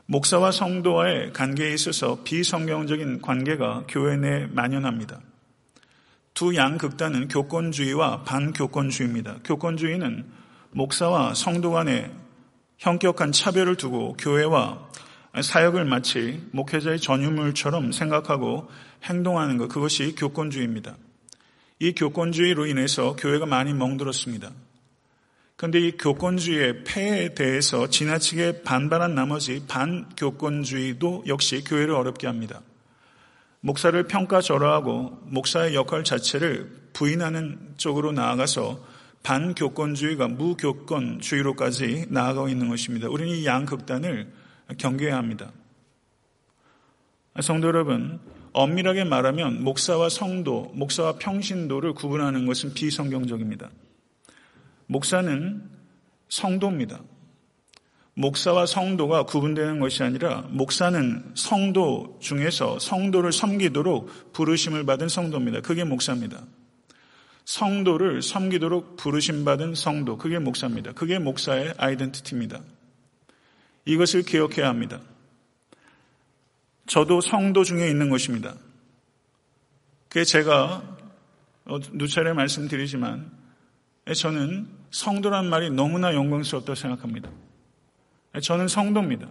목사와 0.05 0.51
성도와의 0.51 1.33
관계에 1.33 1.73
있어서 1.73 2.23
비성경적인 2.23 3.21
관계가 3.21 3.83
교회 3.89 4.15
내에 4.15 4.47
만연합니다. 4.47 5.19
두 6.33 6.55
양 6.55 6.77
극단은 6.77 7.27
교권주의와 7.27 8.23
반교권주의입니다. 8.23 9.37
교권주의는 9.43 10.25
목사와 10.71 11.35
성도 11.35 11.71
간의 11.71 12.11
현격한 12.79 13.31
차별을 13.31 13.75
두고 13.75 14.13
교회와 14.17 14.89
사역을 15.41 15.85
마치 15.85 16.43
목회자의 16.51 16.99
전유물처럼 16.99 17.91
생각하고 17.91 18.69
행동하는 19.03 19.57
것, 19.57 19.67
그것이 19.67 20.15
교권주의입니다. 20.15 20.95
이 21.79 21.93
교권주의로 21.93 22.65
인해서 22.65 23.15
교회가 23.15 23.45
많이 23.45 23.73
멍들었습니다. 23.73 24.51
그런데 25.55 25.79
이 25.79 25.91
교권주의의 25.97 26.83
폐에 26.83 27.33
대해서 27.35 27.89
지나치게 27.89 28.63
반발한 28.63 29.13
나머지 29.13 29.65
반교권주의도 29.67 31.25
역시 31.27 31.63
교회를 31.63 31.93
어렵게 31.93 32.25
합니다. 32.27 32.61
목사를 33.65 34.03
평가절하하고 34.03 35.19
목사의 35.27 35.73
역할 35.73 36.03
자체를 36.03 36.69
부인하는 36.91 37.75
쪽으로 37.77 38.11
나아가서 38.11 38.77
반교권주의가 39.23 40.27
무교권주의로까지 40.27 42.07
나아가고 42.09 42.49
있는 42.49 42.67
것입니다. 42.67 43.07
우리는 43.07 43.33
이 43.33 43.45
양극단을 43.45 44.33
경계해야 44.77 45.15
합니다. 45.15 45.53
성도 47.39 47.69
여러분, 47.69 48.19
엄밀하게 48.51 49.05
말하면 49.05 49.63
목사와 49.63 50.09
성도, 50.09 50.69
목사와 50.75 51.13
평신도를 51.13 51.93
구분하는 51.93 52.45
것은 52.45 52.73
비성경적입니다. 52.73 53.69
목사는 54.87 55.63
성도입니다. 56.27 56.99
목사와 58.15 58.67
성도가 58.67 59.23
구분되는 59.23 59.79
것이 59.79 60.03
아니라 60.03 60.45
목사는 60.49 61.31
성도 61.35 62.17
중에서 62.21 62.77
성도를 62.77 63.31
섬기도록 63.31 64.33
부르심을 64.33 64.85
받은 64.85 65.09
성도입니다. 65.09 65.61
그게 65.61 65.83
목사입니다. 65.83 66.43
성도를 67.45 68.21
섬기도록 68.21 68.97
부르심 68.97 69.43
받은 69.43 69.75
성도, 69.75 70.17
그게 70.17 70.39
목사입니다. 70.39 70.93
그게 70.93 71.19
목사의 71.19 71.73
아이덴티티입니다. 71.77 72.61
이것을 73.85 74.23
기억해야 74.23 74.69
합니다. 74.69 75.01
저도 76.85 77.19
성도 77.21 77.63
중에 77.63 77.89
있는 77.89 78.09
것입니다. 78.09 78.55
그게 80.07 80.23
제가 80.23 80.83
누차례 81.93 82.33
말씀드리지만 82.33 83.31
저는 84.15 84.67
성도란 84.91 85.49
말이 85.49 85.69
너무나 85.69 86.13
영광스럽다고 86.13 86.75
생각합니다. 86.75 87.29
저는 88.41 88.67
성도입니다. 88.67 89.27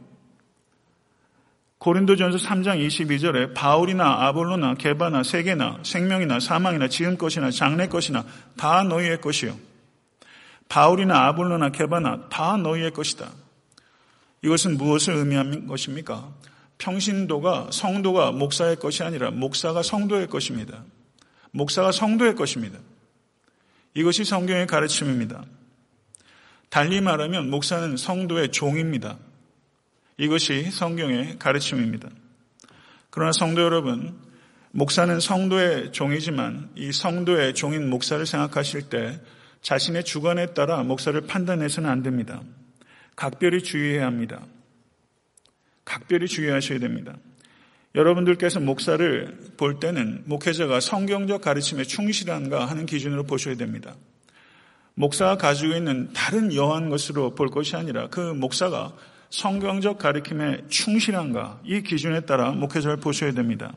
고린도전서 1.78 2.38
3장 2.38 2.86
22절에 2.86 3.54
바울이나 3.54 4.28
아볼로나 4.28 4.74
개바나 4.74 5.24
세계나 5.24 5.80
생명이나 5.82 6.38
사망이나 6.38 6.86
지은 6.86 7.18
것이나 7.18 7.50
장래 7.50 7.88
것이나 7.88 8.24
다 8.56 8.84
너희의 8.84 9.20
것이요. 9.20 9.58
바울이나 10.68 11.26
아볼로나 11.26 11.70
개바나 11.70 12.28
다 12.28 12.56
너희의 12.56 12.92
것이다. 12.92 13.32
이것은 14.42 14.76
무엇을 14.76 15.14
의미하는 15.14 15.66
것입니까? 15.66 16.30
평신도가 16.78 17.70
성도가 17.72 18.30
목사의 18.30 18.76
것이 18.76 19.02
아니라 19.02 19.30
목사가 19.30 19.82
성도의 19.82 20.28
것입니다. 20.28 20.84
목사가 21.50 21.90
성도의 21.90 22.36
것입니다. 22.36 22.78
이것이 23.94 24.24
성경의 24.24 24.68
가르침입니다. 24.68 25.44
달리 26.72 27.02
말하면 27.02 27.50
목사는 27.50 27.98
성도의 27.98 28.50
종입니다. 28.50 29.18
이것이 30.16 30.70
성경의 30.70 31.38
가르침입니다. 31.38 32.08
그러나 33.10 33.30
성도 33.30 33.60
여러분, 33.60 34.18
목사는 34.70 35.20
성도의 35.20 35.92
종이지만 35.92 36.70
이 36.74 36.90
성도의 36.90 37.52
종인 37.52 37.90
목사를 37.90 38.24
생각하실 38.24 38.88
때 38.88 39.20
자신의 39.60 40.04
주관에 40.04 40.54
따라 40.54 40.82
목사를 40.82 41.20
판단해서는 41.20 41.90
안 41.90 42.02
됩니다. 42.02 42.42
각별히 43.16 43.62
주의해야 43.62 44.06
합니다. 44.06 44.40
각별히 45.84 46.26
주의하셔야 46.26 46.78
됩니다. 46.78 47.14
여러분들께서 47.94 48.60
목사를 48.60 49.52
볼 49.58 49.78
때는 49.78 50.22
목회자가 50.24 50.80
성경적 50.80 51.42
가르침에 51.42 51.84
충실한가 51.84 52.64
하는 52.64 52.86
기준으로 52.86 53.24
보셔야 53.24 53.56
됩니다. 53.56 53.94
목사가 54.94 55.36
가지고 55.36 55.74
있는 55.74 56.12
다른 56.12 56.54
여한 56.54 56.90
것으로 56.90 57.34
볼 57.34 57.48
것이 57.48 57.76
아니라 57.76 58.08
그 58.08 58.20
목사가 58.20 58.92
성경적 59.30 59.98
가르침에 59.98 60.64
충실한가 60.68 61.60
이 61.64 61.82
기준에 61.82 62.20
따라 62.20 62.50
목회자를 62.50 62.98
보셔야 62.98 63.32
됩니다. 63.32 63.72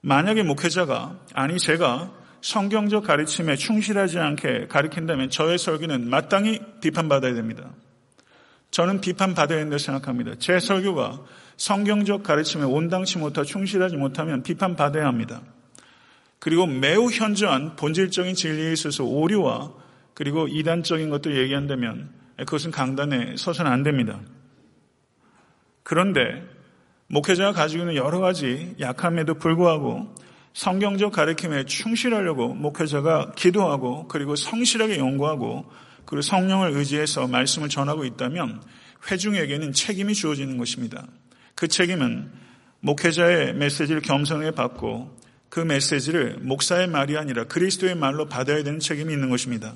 만약에 0.00 0.42
목회자가 0.42 1.18
아니 1.34 1.58
제가 1.58 2.12
성경적 2.40 3.04
가르침에 3.04 3.56
충실하지 3.56 4.18
않게 4.18 4.66
가르친다면 4.68 5.30
저의 5.30 5.58
설교는 5.58 6.08
마땅히 6.08 6.60
비판받아야 6.80 7.34
됩니다. 7.34 7.70
저는 8.70 9.00
비판받아야 9.00 9.58
된다고 9.58 9.78
생각합니다. 9.78 10.34
제 10.38 10.58
설교가 10.58 11.20
성경적 11.56 12.22
가르침에 12.22 12.64
온당치 12.64 13.18
못하고 13.18 13.44
충실하지 13.44 13.96
못하면 13.96 14.42
비판받아야 14.42 15.06
합니다. 15.06 15.42
그리고 16.42 16.66
매우 16.66 17.08
현저한 17.08 17.76
본질적인 17.76 18.34
진리에 18.34 18.72
있어서 18.72 19.04
오류와 19.04 19.74
그리고 20.12 20.48
이단적인 20.48 21.08
것도 21.08 21.36
얘기한다면 21.36 22.10
그것은 22.36 22.72
강단에 22.72 23.36
서서는 23.36 23.70
안 23.70 23.84
됩니다. 23.84 24.20
그런데 25.84 26.42
목회자가 27.06 27.52
가지고 27.52 27.84
있는 27.84 27.94
여러 27.94 28.18
가지 28.18 28.74
약함에도 28.80 29.34
불구하고 29.34 30.12
성경적 30.52 31.12
가르침에 31.12 31.64
충실하려고 31.64 32.54
목회자가 32.54 33.34
기도하고 33.36 34.08
그리고 34.08 34.34
성실하게 34.34 34.98
연구하고 34.98 35.70
그리고 36.06 36.22
성령을 36.22 36.72
의지해서 36.72 37.28
말씀을 37.28 37.68
전하고 37.68 38.04
있다면 38.04 38.60
회중에게는 39.08 39.74
책임이 39.74 40.14
주어지는 40.14 40.58
것입니다. 40.58 41.06
그 41.54 41.68
책임은 41.68 42.32
목회자의 42.80 43.54
메시지를 43.54 44.02
겸손하게 44.02 44.50
받고 44.50 45.22
그 45.52 45.60
메시지를 45.60 46.38
목사의 46.40 46.86
말이 46.86 47.18
아니라 47.18 47.44
그리스도의 47.44 47.94
말로 47.94 48.26
받아야 48.26 48.62
되는 48.62 48.80
책임이 48.80 49.12
있는 49.12 49.28
것입니다. 49.28 49.74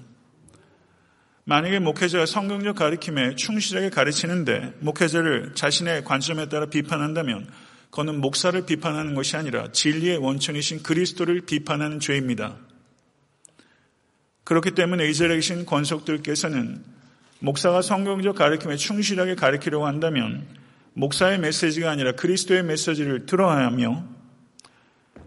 만약에 1.45 1.81
목회자가 1.81 2.25
성경적 2.25 2.77
가르침에 2.77 3.35
충실하게 3.35 3.91
가르치는데 3.91 4.73
목회자를 4.81 5.53
자신의 5.55 6.05
관점에 6.05 6.49
따라 6.49 6.65
비판한다면 6.65 7.47
그는 7.91 8.23
목사를 8.23 8.59
비판하는 8.65 9.15
것이 9.15 9.37
아니라 9.37 9.71
진리의 9.71 10.17
원천이신 10.17 10.83
그리스도를 10.83 11.43
비판하는 11.43 12.01
죄입니다. 12.01 12.57
그렇기 14.45 14.71
때문에 14.71 15.07
이스라엘에 15.11 15.37
계신 15.37 15.67
권속들께서는 15.67 16.83
목사가 17.41 17.83
성경적 17.83 18.35
가르침에 18.35 18.77
충실하게 18.77 19.35
가르치려고 19.35 19.87
한다면 19.87 20.47
목사의 20.95 21.39
메시지가 21.39 21.91
아니라 21.91 22.13
그리스도의 22.13 22.63
메시지를 22.63 23.27
들어야 23.27 23.67
하며 23.67 24.16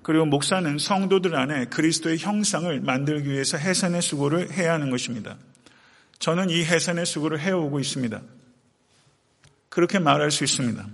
그리고 0.01 0.25
목사는 0.25 0.77
성도들 0.77 1.35
안에 1.35 1.65
그리스도의 1.65 2.17
형상을 2.17 2.79
만들기 2.81 3.29
위해서 3.29 3.57
해산의 3.57 4.01
수고를 4.01 4.51
해야 4.51 4.73
하는 4.73 4.89
것입니다. 4.89 5.37
저는 6.19 6.49
이 6.49 6.63
해산의 6.63 7.05
수고를 7.05 7.39
해오고 7.39 7.79
있습니다. 7.79 8.21
그렇게 9.69 9.99
말할 9.99 10.31
수 10.31 10.43
있습니다. 10.43 10.85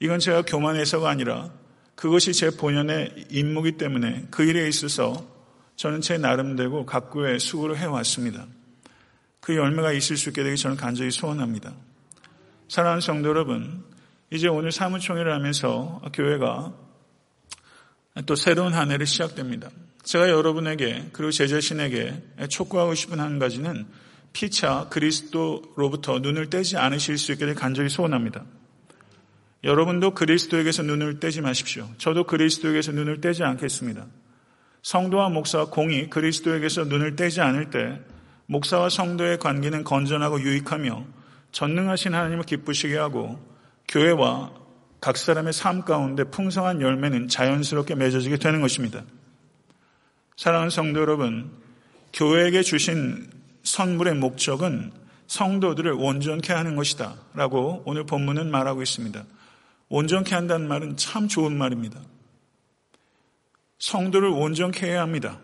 이건 0.00 0.18
제가 0.18 0.42
교만해서가 0.42 1.08
아니라 1.08 1.50
그것이 1.94 2.32
제 2.32 2.50
본연의 2.50 3.26
임무이기 3.28 3.76
때문에 3.76 4.26
그 4.30 4.42
일에 4.42 4.66
있어서 4.68 5.26
저는 5.76 6.00
제 6.00 6.18
나름대로 6.18 6.86
각고의 6.86 7.38
수고를 7.38 7.76
해왔습니다. 7.78 8.46
그 9.40 9.56
열매가 9.56 9.92
있을 9.92 10.16
수 10.16 10.30
있게 10.30 10.42
되기 10.42 10.56
저는 10.56 10.76
간절히 10.76 11.10
소원합니다. 11.10 11.74
사랑하는 12.68 13.00
성도 13.00 13.28
여러분, 13.28 13.84
이제 14.30 14.48
오늘 14.48 14.72
사무총회를 14.72 15.32
하면서 15.32 16.00
교회가 16.12 16.72
또 18.26 18.34
새로운 18.34 18.74
한 18.74 18.90
해를 18.90 19.06
시작됩니다. 19.06 19.70
제가 20.02 20.28
여러분에게 20.28 21.10
그리고 21.12 21.30
제 21.30 21.46
자신에게 21.46 22.22
촉구하고 22.48 22.94
싶은 22.94 23.20
한 23.20 23.38
가지는 23.38 23.86
피차 24.32 24.88
그리스도로부터 24.90 26.18
눈을 26.20 26.50
떼지 26.50 26.76
않으실 26.76 27.18
수 27.18 27.32
있게 27.32 27.46
될 27.46 27.54
간절히 27.54 27.88
소원합니다. 27.88 28.44
여러분도 29.62 30.14
그리스도에게서 30.14 30.82
눈을 30.82 31.20
떼지 31.20 31.42
마십시오. 31.42 31.88
저도 31.98 32.24
그리스도에게서 32.24 32.92
눈을 32.92 33.20
떼지 33.20 33.44
않겠습니다. 33.44 34.06
성도와 34.82 35.28
목사와 35.28 35.66
공이 35.66 36.08
그리스도에게서 36.08 36.84
눈을 36.84 37.16
떼지 37.16 37.40
않을 37.42 37.70
때 37.70 38.00
목사와 38.46 38.88
성도의 38.88 39.38
관계는 39.38 39.84
건전하고 39.84 40.40
유익하며 40.40 41.04
전능하신 41.52 42.14
하나님을 42.14 42.44
기쁘시게 42.44 42.96
하고 42.96 43.38
교회와 43.88 44.59
각 45.00 45.16
사람의 45.16 45.52
삶 45.52 45.82
가운데 45.82 46.24
풍성한 46.24 46.80
열매는 46.82 47.28
자연스럽게 47.28 47.94
맺어지게 47.94 48.36
되는 48.36 48.60
것입니다. 48.60 49.02
사랑하는 50.36 50.70
성도 50.70 51.00
여러분, 51.00 51.50
교회에게 52.12 52.62
주신 52.62 53.30
선물의 53.62 54.14
목적은 54.14 54.92
성도들을 55.26 55.92
온전케 55.92 56.52
하는 56.52 56.76
것이다. 56.76 57.14
라고 57.34 57.82
오늘 57.86 58.04
본문은 58.04 58.50
말하고 58.50 58.82
있습니다. 58.82 59.24
온전케 59.88 60.34
한다는 60.34 60.68
말은 60.68 60.96
참 60.96 61.28
좋은 61.28 61.56
말입니다. 61.56 62.00
성도를 63.78 64.28
온전케 64.28 64.86
해야 64.86 65.02
합니다. 65.02 65.38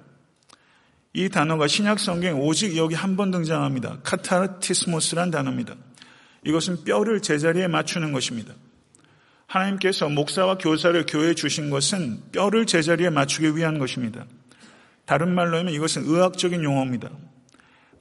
이 1.15 1.29
단어가 1.31 1.67
신약 1.67 1.99
성경에 1.99 2.39
오직 2.39 2.77
여기 2.77 2.95
한 2.95 3.17
번 3.17 3.31
등장합니다. 3.31 4.01
카타르티스모스란 4.03 5.31
단어입니다. 5.31 5.75
이것은 6.45 6.85
뼈를 6.85 7.23
제자리에 7.23 7.69
맞추는 7.69 8.13
것입니다. 8.13 8.53
하나님께서 9.47 10.09
목사와 10.09 10.59
교사를 10.59 11.07
교회에 11.07 11.35
주신 11.35 11.71
것은 11.71 12.21
뼈를 12.33 12.67
제자리에 12.67 13.11
맞추기 13.11 13.57
위한 13.57 13.79
것입니다. 13.79 14.27
다른 15.05 15.35
말로 15.35 15.59
하면 15.59 15.73
이것은 15.73 16.05
의학적인 16.05 16.63
용어입니다. 16.65 17.11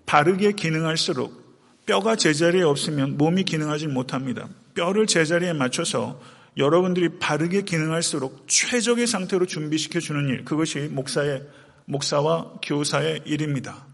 바르게 0.05 0.53
기능할수록 0.53 1.45
뼈가 1.85 2.15
제자리에 2.15 2.63
없으면 2.63 3.17
몸이 3.17 3.43
기능하지 3.43 3.87
못합니다. 3.87 4.49
뼈를 4.73 5.05
제자리에 5.05 5.53
맞춰서 5.53 6.19
여러분들이 6.57 7.19
바르게 7.19 7.61
기능할수록 7.61 8.47
최적의 8.47 9.07
상태로 9.07 9.45
준비시켜 9.45 9.99
주는 9.99 10.27
일, 10.29 10.45
그것이 10.45 10.79
목사의 10.91 11.43
목사와 11.85 12.59
교사의 12.63 13.23
일입니다. 13.25 13.85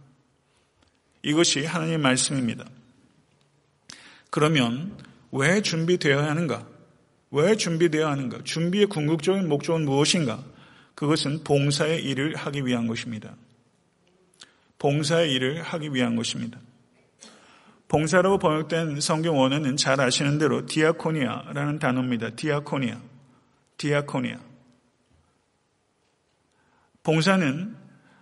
이것이 1.24 1.66
하나님의 1.66 1.98
말씀입니다. 1.98 2.66
그러면 4.30 4.98
왜 5.32 5.62
준비되어야 5.62 6.30
하는가? 6.30 6.70
왜 7.32 7.56
준비되어야 7.56 8.10
하는가? 8.12 8.44
준비의 8.44 8.88
궁극적인 8.88 9.48
목적은 9.48 9.86
무엇인가? 9.86 10.44
그것은 10.96 11.44
봉사의 11.44 12.04
일을 12.04 12.36
하기 12.36 12.65
위한 12.65 12.88
것입니다. 12.88 13.36
봉사의 14.78 15.32
일을 15.34 15.63
하기 15.63 15.94
위한 15.94 16.15
것입니다. 16.15 16.60
봉사라고 17.88 18.38
번역된 18.38 19.00
성경 19.02 19.39
원어는 19.39 19.78
잘 19.78 20.00
아시는 20.00 20.38
대로 20.38 20.65
디아코니아라는 20.65 21.80
단어입니다. 21.80 22.32
디아코니아. 22.32 23.02
디아코니아. 23.78 24.38
봉사는 27.04 27.76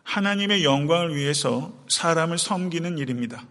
하나님의 0.04 0.64
영광을 0.64 1.16
위해서 1.16 1.84
사람을 1.88 2.38
섬기는 2.38 2.98
일입니다. 2.98 3.46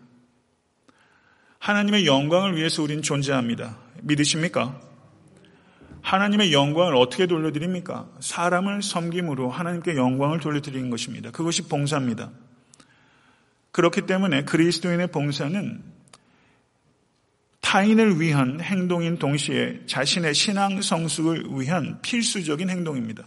하나님의 1.59 2.07
영광을 2.07 2.57
위해서 2.57 2.83
우리는 2.83 3.03
존재합니다. 3.03 3.79
믿으십니까? 4.03 4.88
하나님의 6.03 6.53
영광을 6.53 6.95
어떻게 6.97 7.27
돌려드립니까? 7.27 8.09
사람을 8.21 8.83
섬김으로 8.83 9.51
하나님께 9.51 9.97
영광을 9.97 10.41
돌려드리는 10.41 10.91
것입니다. 10.91 11.31
그것이 11.31 11.69
봉사입니다. 11.69 12.31
그렇기 13.73 14.03
때문에 14.03 14.45
그리스도인의 14.45 15.09
봉사는 15.09 15.83
타인을 17.61 18.21
위한 18.21 18.61
행동인 18.61 19.19
동시에 19.19 19.83
자신의 19.87 20.35
신앙 20.35 20.81
성숙을 20.81 21.45
위한 21.51 22.01
필수적인 22.01 22.71
행동입니다. 22.71 23.27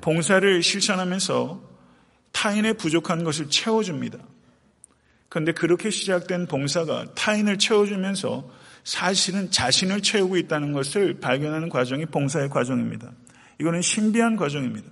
봉사를 0.00 0.62
실천하면서 0.62 1.62
타인의 2.32 2.74
부족한 2.74 3.24
것을 3.24 3.48
채워줍니다. 3.48 4.18
그런데 5.28 5.52
그렇게 5.52 5.90
시작된 5.90 6.46
봉사가 6.48 7.14
타인을 7.14 7.58
채워주면서 7.58 8.50
사실은 8.86 9.50
자신을 9.50 10.00
채우고 10.00 10.36
있다는 10.36 10.72
것을 10.72 11.18
발견하는 11.18 11.68
과정이 11.68 12.06
봉사의 12.06 12.48
과정입니다. 12.48 13.10
이거는 13.60 13.82
신비한 13.82 14.36
과정입니다. 14.36 14.88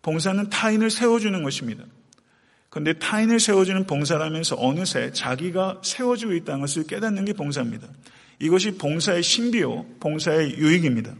봉사는 0.00 0.48
타인을 0.48 0.90
세워주는 0.90 1.42
것입니다. 1.42 1.84
그런데 2.70 2.92
타인을 2.92 3.40
세워주는 3.40 3.86
봉사라면서 3.86 4.54
어느새 4.60 5.10
자기가 5.10 5.80
세워지고 5.82 6.34
있다는 6.34 6.60
것을 6.60 6.86
깨닫는 6.86 7.24
게 7.24 7.32
봉사입니다. 7.32 7.88
이것이 8.38 8.76
봉사의 8.76 9.24
신비요, 9.24 9.86
봉사의 9.98 10.56
유익입니다. 10.56 11.14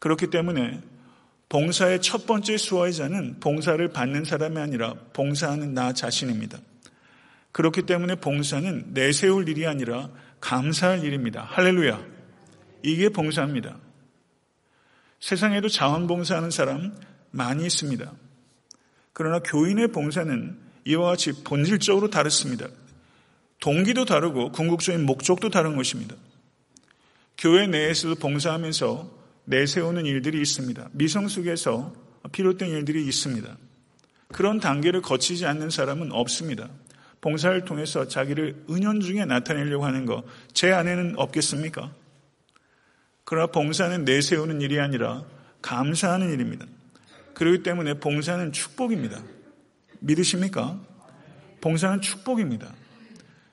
그렇기 0.00 0.26
때문에 0.28 0.82
봉사의 1.48 2.02
첫 2.02 2.26
번째 2.26 2.58
수호자는 2.58 3.40
봉사를 3.40 3.88
받는 3.88 4.24
사람이 4.24 4.58
아니라 4.58 4.92
봉사하는 5.14 5.72
나 5.72 5.94
자신입니다. 5.94 6.58
그렇기 7.54 7.82
때문에 7.82 8.16
봉사는 8.16 8.86
내세울 8.94 9.48
일이 9.48 9.64
아니라 9.64 10.10
감사할 10.40 11.04
일입니다. 11.04 11.44
할렐루야. 11.44 12.04
이게 12.82 13.08
봉사입니다. 13.08 13.78
세상에도 15.20 15.68
자원봉사하는 15.68 16.50
사람 16.50 16.96
많이 17.30 17.64
있습니다. 17.64 18.12
그러나 19.12 19.38
교인의 19.38 19.92
봉사는 19.92 20.58
이와 20.84 21.10
같이 21.10 21.44
본질적으로 21.44 22.10
다릅니다. 22.10 22.66
동기도 23.60 24.04
다르고 24.04 24.50
궁극적인 24.50 25.06
목적도 25.06 25.48
다른 25.48 25.76
것입니다. 25.76 26.16
교회 27.38 27.68
내에서도 27.68 28.16
봉사하면서 28.16 29.16
내세우는 29.44 30.06
일들이 30.06 30.40
있습니다. 30.40 30.88
미성숙에서 30.90 31.94
비롯된 32.32 32.68
일들이 32.68 33.06
있습니다. 33.06 33.56
그런 34.32 34.58
단계를 34.58 35.02
거치지 35.02 35.46
않는 35.46 35.70
사람은 35.70 36.10
없습니다. 36.10 36.68
봉사를 37.24 37.64
통해서 37.64 38.06
자기를 38.06 38.66
은연 38.68 39.00
중에 39.00 39.24
나타내려고 39.24 39.86
하는 39.86 40.04
것, 40.04 40.24
제 40.52 40.72
안에는 40.72 41.14
없겠습니까? 41.16 41.90
그러나 43.24 43.46
봉사는 43.46 44.04
내세우는 44.04 44.60
일이 44.60 44.78
아니라 44.78 45.24
감사하는 45.62 46.34
일입니다. 46.34 46.66
그렇기 47.32 47.62
때문에 47.62 47.94
봉사는 47.94 48.52
축복입니다. 48.52 49.22
믿으십니까? 50.00 50.78
봉사는 51.62 52.02
축복입니다. 52.02 52.74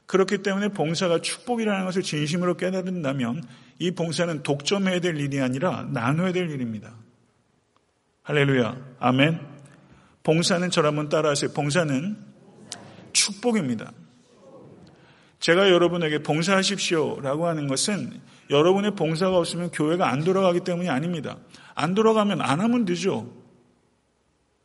그렇기 0.06 0.40
때문에 0.40 0.68
봉사가 0.68 1.22
축복이라는 1.22 1.86
것을 1.86 2.02
진심으로 2.02 2.58
깨달은다면 2.58 3.42
이 3.80 3.92
봉사는 3.92 4.44
독점해야 4.44 5.00
될 5.00 5.18
일이 5.18 5.40
아니라 5.40 5.88
나눠야 5.94 6.34
될 6.34 6.50
일입니다. 6.50 6.94
할렐루야. 8.24 8.76
아멘. 9.00 9.40
봉사는 10.24 10.70
한번 10.90 11.08
따라하세요. 11.08 11.54
봉사는 11.54 12.31
축복입니다. 13.22 13.92
제가 15.40 15.70
여러분에게 15.70 16.20
봉사하십시오 16.24 17.20
라고 17.22 17.48
하는 17.48 17.68
것은 17.68 18.20
여러분의 18.50 18.96
봉사가 18.96 19.38
없으면 19.38 19.72
교회가 19.72 20.10
안 20.10 20.24
돌아가기 20.24 20.62
때문이 20.62 20.90
아닙니다. 20.90 21.38
안 21.74 21.96
돌아가면 21.96 22.42
안 22.42 22.62
하면 22.62 22.86
되죠. 22.86 23.32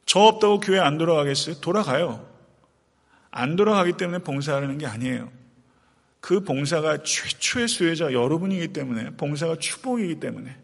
저 0.05 0.21
없다고 0.21 0.61
교회 0.61 0.79
안 0.79 0.99
돌아가겠어요? 0.99 1.61
돌아가요. 1.61 2.27
안 3.31 3.57
돌아가기 3.57 3.95
때문에 3.95 4.19
봉사하는 4.21 4.79
게 4.79 4.87
아니에요. 4.87 5.31
그 6.21 6.41
봉사가 6.41 7.03
최초의 7.03 7.69
수혜자 7.69 8.13
여러분이기 8.13 8.69
때문에 8.69 9.11
봉사가 9.17 9.57
축복이기 9.59 10.21
때문에 10.21 10.57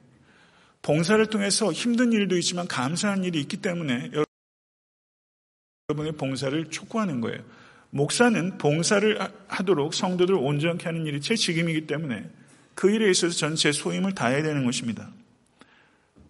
봉사를 0.82 1.24
통해서 1.26 1.70
힘든 1.72 2.12
일도 2.12 2.36
있지만 2.38 2.66
감사한 2.66 3.24
일이 3.24 3.40
있기 3.40 3.58
때문에 3.58 4.10
여러분의 5.88 6.12
봉사를 6.12 6.70
촉구하는 6.70 7.20
거예요. 7.20 7.40
목사는 7.94 8.56
봉사를 8.56 9.18
하도록 9.48 9.92
성도들을 9.92 10.38
온전케 10.40 10.86
하는 10.86 11.04
일이 11.06 11.20
제 11.20 11.36
직임이기 11.36 11.86
때문에 11.86 12.26
그 12.74 12.90
일에 12.90 13.10
있어서 13.10 13.36
저는 13.36 13.56
제 13.56 13.70
소임을 13.70 14.14
다해야 14.14 14.42
되는 14.42 14.64
것입니다. 14.64 15.10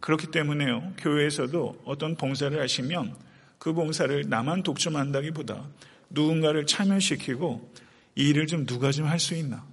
그렇기 0.00 0.32
때문에요. 0.32 0.92
교회에서도 0.98 1.82
어떤 1.84 2.16
봉사를 2.16 2.60
하시면 2.60 3.14
그 3.58 3.72
봉사를 3.72 4.28
나만 4.28 4.64
독점한다기보다 4.64 5.68
누군가를 6.10 6.66
참여시키고 6.66 7.72
이 8.16 8.28
일을 8.30 8.48
좀 8.48 8.66
누가 8.66 8.90
좀 8.90 9.06
할 9.06 9.20
수 9.20 9.36
있나. 9.36 9.64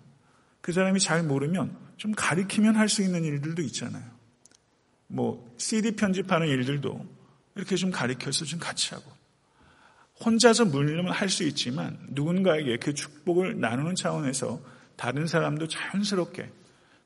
그 0.61 0.71
사람이 0.71 0.99
잘 0.99 1.23
모르면 1.23 1.75
좀 1.97 2.11
가리키면 2.15 2.75
할 2.75 2.87
수 2.87 3.01
있는 3.01 3.25
일들도 3.25 3.63
있잖아요. 3.63 4.05
뭐 5.07 5.51
CD 5.57 5.95
편집하는 5.95 6.47
일들도 6.47 7.03
이렇게 7.55 7.75
좀 7.75 7.89
가리켜서 7.89 8.45
좀 8.45 8.59
같이 8.59 8.93
하고 8.93 9.11
혼자서 10.24 10.65
물리면 10.65 11.11
할 11.11 11.30
수 11.30 11.43
있지만 11.43 11.97
누군가에게 12.09 12.78
그 12.78 12.93
축복을 12.93 13.59
나누는 13.59 13.95
차원에서 13.95 14.59
다른 14.95 15.28
사람도 15.28 15.67
자연스럽게 15.67 16.49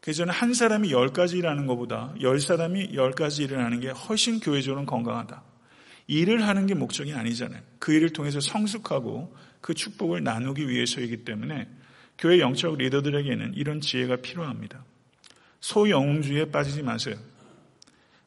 그 0.01 0.13
전에 0.13 0.31
한 0.31 0.53
사람이 0.53 0.91
열 0.91 1.09
가지 1.09 1.37
일하는 1.37 1.65
것보다 1.67 2.13
열 2.21 2.39
사람이 2.39 2.91
열 2.93 3.11
가지 3.11 3.43
일을 3.43 3.63
하는 3.63 3.79
게 3.79 3.89
훨씬 3.89 4.39
교회적으로 4.39 4.85
건강하다. 4.85 5.43
일을 6.07 6.45
하는 6.47 6.67
게 6.67 6.73
목적이 6.73 7.13
아니잖아요. 7.13 7.61
그 7.79 7.93
일을 7.93 8.09
통해서 8.09 8.41
성숙하고 8.41 9.33
그 9.61 9.73
축복을 9.73 10.23
나누기 10.23 10.67
위해서이기 10.67 11.23
때문에 11.23 11.69
교회 12.17 12.39
영적 12.39 12.77
리더들에게는 12.77 13.53
이런 13.55 13.79
지혜가 13.79 14.17
필요합니다. 14.17 14.83
소영웅주의에 15.61 16.45
빠지지 16.51 16.81
마세요. 16.83 17.15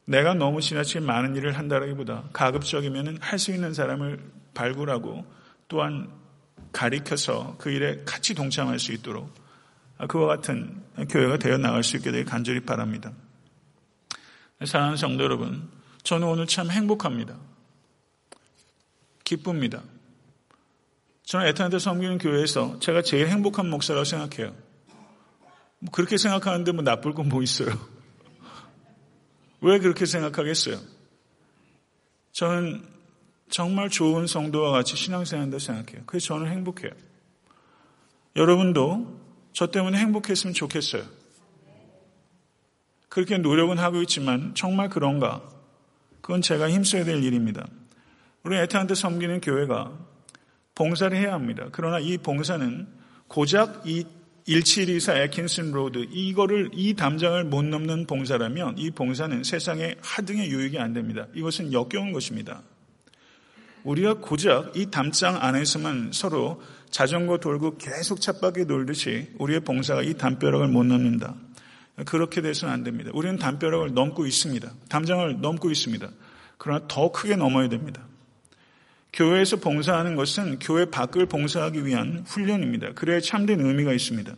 내가 0.05 0.33
너무 0.33 0.61
지나치게 0.61 1.01
많은 1.01 1.35
일을 1.35 1.57
한다기보다 1.57 2.29
가급적이면 2.33 3.17
할 3.21 3.37
수 3.37 3.51
있는 3.51 3.73
사람을 3.73 4.19
발굴하고 4.57 5.25
또한 5.67 6.11
가리켜서 6.71 7.55
그 7.59 7.69
일에 7.69 8.03
같이 8.05 8.33
동참할 8.33 8.79
수 8.79 8.91
있도록 8.91 9.31
그와 10.07 10.27
같은 10.27 10.83
교회가 11.09 11.37
되어 11.37 11.57
나갈 11.57 11.83
수 11.83 11.97
있게 11.97 12.11
되길 12.11 12.25
간절히 12.25 12.59
바랍니다. 12.61 13.13
사랑하는 14.65 14.97
성도 14.97 15.23
여러분, 15.23 15.69
저는 16.03 16.27
오늘 16.27 16.47
참 16.47 16.71
행복합니다. 16.71 17.37
기쁩니다. 19.23 19.83
저는 21.23 21.47
에탄한테 21.47 21.79
섬기는 21.79 22.17
교회에서 22.17 22.79
제가 22.79 23.01
제일 23.01 23.27
행복한 23.27 23.69
목사라고 23.69 24.05
생각해요. 24.05 24.55
뭐 25.79 25.91
그렇게 25.91 26.17
생각하는데 26.17 26.71
뭐 26.71 26.83
나쁠 26.83 27.13
건 27.13 27.29
뭐 27.29 27.43
있어요? 27.43 27.69
왜 29.61 29.79
그렇게 29.79 30.05
생각하겠어요? 30.05 30.79
저는 32.31 32.96
정말 33.49 33.89
좋은 33.89 34.27
성도와 34.27 34.71
같이 34.71 34.95
신앙생활한다 34.95 35.59
생각해요. 35.59 36.03
그래서 36.05 36.27
저는 36.27 36.51
행복해요. 36.51 36.91
여러분도 38.35 39.19
저 39.53 39.67
때문에 39.67 39.97
행복했으면 39.97 40.53
좋겠어요. 40.53 41.03
그렇게 43.09 43.37
노력은 43.37 43.77
하고 43.79 44.01
있지만 44.01 44.53
정말 44.53 44.89
그런가? 44.89 45.41
그건 46.21 46.41
제가 46.41 46.69
힘써야 46.69 47.03
될 47.03 47.23
일입니다. 47.23 47.65
우리 48.43 48.57
애틀랜타 48.57 48.95
섬기는 48.95 49.41
교회가 49.41 49.91
봉사를 50.75 51.17
해야 51.17 51.33
합니다. 51.33 51.67
그러나 51.71 51.99
이 51.99 52.17
봉사는 52.17 52.87
고작 53.27 53.87
이 53.87 54.05
1724 54.45 55.17
Atkinson 55.23 55.71
Road 55.71 56.07
이거를 56.11 56.69
이 56.73 56.93
담장을 56.93 57.43
못 57.45 57.65
넘는 57.65 58.05
봉사라면 58.05 58.77
이 58.77 58.91
봉사는 58.91 59.43
세상의 59.43 59.95
하등의 60.01 60.49
유익이 60.49 60.77
안 60.79 60.93
됩니다. 60.93 61.27
이것은 61.33 61.73
역겨운 61.73 62.13
것입니다. 62.13 62.61
우리가 63.87 64.15
고작 64.15 64.75
이 64.75 64.87
담장 64.91 65.41
안에서만 65.41 66.11
서로 66.13 66.61
자전거 66.89 67.37
돌고 67.37 67.77
계속 67.77 68.19
쳇바퀴 68.19 68.65
돌듯이 68.65 69.29
우리의 69.39 69.61
봉사가 69.61 70.01
이 70.01 70.13
담벼락을 70.15 70.67
못 70.67 70.83
넘는다. 70.83 71.35
그렇게 72.05 72.41
돼서는 72.41 72.73
안 72.73 72.83
됩니다. 72.83 73.11
우리는 73.13 73.37
담벼락을 73.37 73.93
넘고 73.93 74.25
있습니다. 74.25 74.69
담장을 74.89 75.39
넘고 75.39 75.71
있습니다. 75.71 76.09
그러나 76.57 76.85
더 76.89 77.13
크게 77.13 77.37
넘어야 77.37 77.69
됩니다. 77.69 78.05
교회에서 79.13 79.55
봉사하는 79.55 80.17
것은 80.17 80.59
교회 80.59 80.85
밖을 80.85 81.25
봉사하기 81.27 81.85
위한 81.85 82.25
훈련입니다. 82.27 82.91
그래야 82.93 83.21
참된 83.21 83.61
의미가 83.61 83.93
있습니다. 83.93 84.35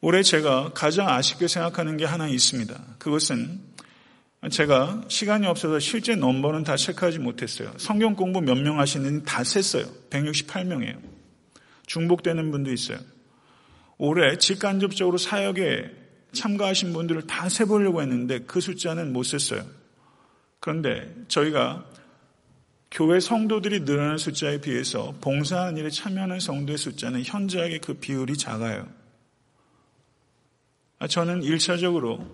올해 0.00 0.22
제가 0.22 0.70
가장 0.72 1.10
아쉽게 1.10 1.46
생각하는 1.46 1.98
게 1.98 2.06
하나 2.06 2.26
있습니다. 2.26 2.74
그것은 2.98 3.60
제가 4.48 5.02
시간이 5.08 5.46
없어서 5.46 5.78
실제 5.78 6.16
넘버는 6.16 6.64
다 6.64 6.76
체크하지 6.76 7.18
못했어요. 7.18 7.72
성경 7.76 8.14
공부 8.14 8.40
몇 8.40 8.56
명 8.56 8.78
하시는지 8.78 9.24
다 9.26 9.44
셌어요. 9.44 9.84
168명이에요. 10.08 10.98
중복되는 11.86 12.50
분도 12.50 12.72
있어요. 12.72 12.98
올해 13.98 14.38
직간접적으로 14.38 15.18
사역에 15.18 15.90
참가하신 16.32 16.94
분들을 16.94 17.26
다 17.26 17.50
세보려고 17.50 18.00
했는데 18.00 18.38
그 18.40 18.60
숫자는 18.60 19.12
못 19.12 19.24
셌어요. 19.24 19.62
그런데 20.58 21.14
저희가 21.28 21.84
교회 22.90 23.20
성도들이 23.20 23.80
늘어나는 23.80 24.16
숫자에 24.16 24.60
비해서 24.60 25.14
봉사하는 25.20 25.76
일에 25.76 25.90
참여하는 25.90 26.40
성도의 26.40 26.78
숫자는 26.78 27.24
현저하게 27.24 27.78
그 27.78 27.94
비율이 27.94 28.36
작아요. 28.38 28.88
저는 31.08 31.40
1차적으로 31.40 32.26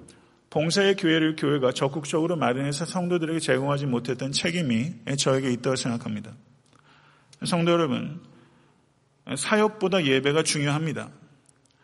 봉사의 0.57 0.97
교회를 0.97 1.37
교회가 1.37 1.73
적극적으로 1.73 2.35
마련해서 2.35 2.87
성도들에게 2.87 3.41
제공하지 3.41 3.85
못했던 3.85 4.33
책임이 4.33 4.95
저에게 5.19 5.53
있다고 5.53 5.77
생각합니다. 5.77 6.33
성도 7.45 7.73
여러분, 7.73 8.23
사역보다 9.37 10.07
예배가 10.07 10.45
중요합니다. 10.45 11.11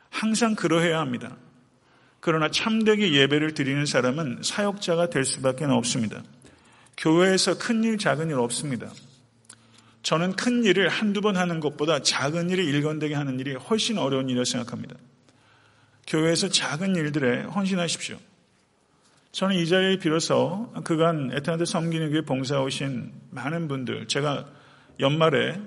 항상 0.09 0.55
그러해야 0.55 1.01
합니다. 1.01 1.37
그러나 2.21 2.51
참되게 2.51 3.13
예배를 3.13 3.53
드리는 3.53 3.85
사람은 3.85 4.41
사역자가 4.43 5.11
될 5.11 5.27
수밖에 5.27 5.67
없습니다. 5.67 6.23
교회에서 6.97 7.59
큰 7.59 7.85
일, 7.85 7.99
작은 7.99 8.31
일 8.31 8.37
없습니다. 8.37 8.91
저는 10.03 10.35
큰 10.35 10.65
일을 10.65 10.89
한두 10.89 11.21
번 11.21 11.37
하는 11.37 11.61
것보다 11.61 12.01
작은 12.01 12.49
일을 12.49 12.65
일관되게 12.65 13.15
하는 13.15 13.39
일이 13.39 13.55
훨씬 13.55 13.99
어려운 13.99 14.31
일이라고 14.31 14.47
생각합니다. 14.47 14.97
교회에서 16.07 16.49
작은 16.49 16.97
일들에 16.97 17.43
헌신하십시오. 17.43 18.32
저는 19.33 19.57
이 19.57 19.67
자리에 19.67 19.97
빌어서 19.97 20.71
그간 20.85 21.31
에탄한테 21.33 21.65
섬기는 21.65 22.11
교회 22.11 22.21
봉사 22.21 22.61
오신 22.61 23.13
많은 23.31 23.67
분들, 23.67 24.07
제가 24.07 24.47
연말에 25.01 25.59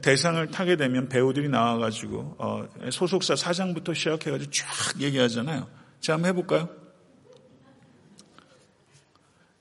대상을 0.00 0.46
타게 0.52 0.76
되면 0.76 1.08
배우들이 1.08 1.48
나와가지고 1.48 2.36
어, 2.38 2.68
소속사 2.92 3.34
사장부터 3.34 3.94
시작해가지고 3.94 4.50
쫙 4.52 5.00
얘기하잖아요. 5.00 5.68
제가 5.98 6.14
한번 6.14 6.28
해볼까요? 6.30 6.68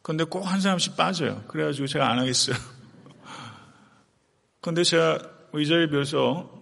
근데 0.04 0.24
꼭 0.24 0.46
한 0.46 0.62
사람씩 0.62 0.96
빠져요. 0.96 1.44
그래가지고 1.48 1.88
제가 1.88 2.08
안 2.08 2.20
하겠어요. 2.20 2.56
근데 4.62 4.84
제가 4.84 5.20
의자에 5.54 5.88
비해서 5.90 6.59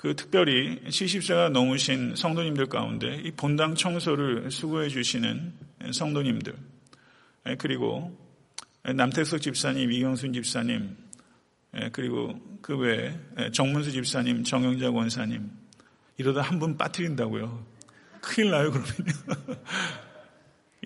그 0.00 0.16
특별히 0.16 0.80
70세가 0.86 1.50
넘으신 1.50 2.16
성도님들 2.16 2.68
가운데 2.70 3.20
이 3.22 3.30
본당 3.32 3.74
청소를 3.74 4.50
수고해 4.50 4.88
주시는 4.88 5.52
성도님들, 5.92 6.54
그리고 7.58 8.18
남태석 8.82 9.42
집사님, 9.42 9.92
이경순 9.92 10.32
집사님, 10.32 10.96
그리고 11.92 12.34
그 12.62 12.78
외에 12.78 13.14
정문수 13.52 13.92
집사님, 13.92 14.42
정영자 14.42 14.90
원사님, 14.90 15.50
이러다 16.16 16.40
한 16.40 16.58
분 16.58 16.78
빠뜨린다고요. 16.78 17.66
큰일 18.22 18.52
나요, 18.52 18.70
그러면요. 18.70 19.60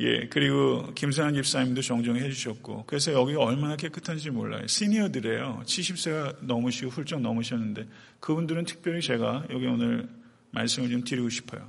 예, 0.01 0.27
그리고 0.27 0.93
김선한 0.95 1.35
집사님도 1.35 1.81
종종 1.83 2.17
해주셨고, 2.17 2.85
그래서 2.87 3.13
여기가 3.13 3.41
얼마나 3.41 3.77
깨끗한지 3.77 4.31
몰라요. 4.31 4.67
시니어들이에요. 4.67 5.63
70세가 5.65 6.45
넘으시고 6.45 6.91
훌쩍 6.91 7.21
넘으셨는데, 7.21 7.87
그분들은 8.19 8.65
특별히 8.65 9.01
제가 9.01 9.47
여기 9.51 9.67
오늘 9.67 10.09
말씀을 10.51 10.91
좀 10.91 11.05
드리고 11.05 11.29
싶어요. 11.29 11.69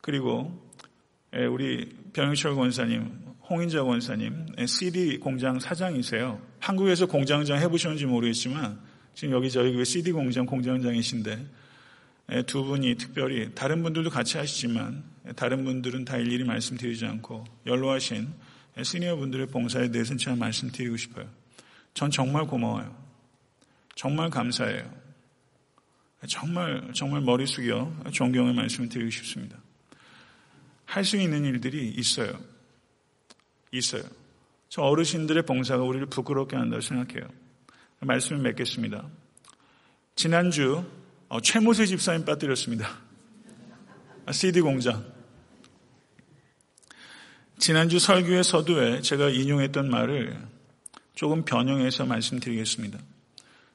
그리고, 0.00 0.56
예, 1.34 1.46
우리 1.46 1.96
병영철 2.12 2.54
권사님, 2.54 3.10
홍인자 3.50 3.82
권사님, 3.82 4.54
CD 4.66 5.14
예, 5.14 5.18
공장 5.18 5.58
사장이세요. 5.58 6.40
한국에서 6.60 7.06
공장장 7.06 7.58
해보셨는지 7.58 8.06
모르겠지만, 8.06 8.78
지금 9.14 9.34
여기 9.34 9.50
저희 9.50 9.72
그 9.72 9.84
CD 9.84 10.12
공장 10.12 10.46
공장장이신데, 10.46 11.46
예, 12.34 12.42
두 12.42 12.62
분이 12.62 12.94
특별히, 12.94 13.52
다른 13.56 13.82
분들도 13.82 14.10
같이 14.10 14.38
하시지만, 14.38 15.02
다른 15.36 15.64
분들은 15.64 16.04
다 16.04 16.16
일일이 16.16 16.44
말씀드리지 16.44 17.06
않고 17.06 17.44
연로하신 17.66 18.32
시니어 18.82 19.16
분들의 19.16 19.48
봉사에 19.48 19.90
대해서는 19.90 20.18
제가 20.18 20.36
말씀드리고 20.36 20.96
싶어요. 20.96 21.28
전 21.94 22.10
정말 22.10 22.46
고마워요. 22.46 22.96
정말 23.94 24.30
감사해요. 24.30 24.88
정말 26.28 26.90
정말 26.94 27.20
머리 27.20 27.46
숙여 27.46 27.92
존경의 28.12 28.54
말씀을 28.54 28.88
드리고 28.88 29.10
싶습니다. 29.10 29.58
할 30.84 31.04
수 31.04 31.16
있는 31.16 31.44
일들이 31.44 31.88
있어요. 31.90 32.32
있어요. 33.72 34.02
저 34.68 34.82
어르신들의 34.82 35.44
봉사가 35.44 35.82
우리를 35.82 36.06
부끄럽게 36.06 36.56
한다고 36.56 36.80
생각해요. 36.80 37.28
말씀을 38.00 38.42
맺겠습니다. 38.42 39.06
지난주 40.14 40.84
어, 41.28 41.40
최모세 41.40 41.86
집사님 41.86 42.24
빠뜨렸습니다. 42.24 42.88
CD 44.32 44.60
아, 44.60 44.62
공장. 44.62 45.17
지난주 47.58 47.98
설교의 47.98 48.44
서두에 48.44 49.00
제가 49.00 49.30
인용했던 49.30 49.90
말을 49.90 50.40
조금 51.14 51.44
변형해서 51.44 52.06
말씀드리겠습니다. 52.06 52.98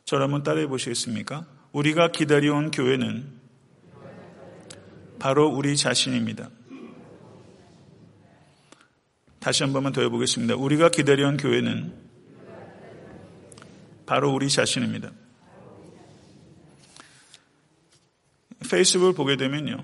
저를 0.05 0.23
한번 0.23 0.43
따라해 0.43 0.67
보시겠습니까? 0.67 1.45
우리가 1.73 2.11
기다려온 2.11 2.71
교회는 2.71 3.27
바로 5.19 5.47
우리 5.47 5.75
자신입니다. 5.75 6.49
다시 9.39 9.63
한 9.63 9.73
번만 9.73 9.91
더 9.91 10.01
해보겠습니다. 10.01 10.55
우리가 10.55 10.89
기다려온 10.89 11.35
교회는 11.35 11.93
바로 14.05 14.33
우리 14.33 14.49
자신입니다. 14.49 15.11
페이스북을 18.69 19.13
보게 19.13 19.35
되면요. 19.35 19.77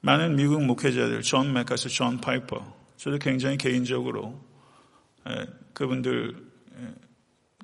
많은 0.00 0.36
미국 0.36 0.64
목회자들, 0.64 1.20
존 1.22 1.52
맥아더, 1.52 1.88
존 1.90 2.20
파이퍼, 2.20 2.77
저도 2.98 3.18
굉장히 3.18 3.56
개인적으로 3.56 4.44
그분들 5.72 6.36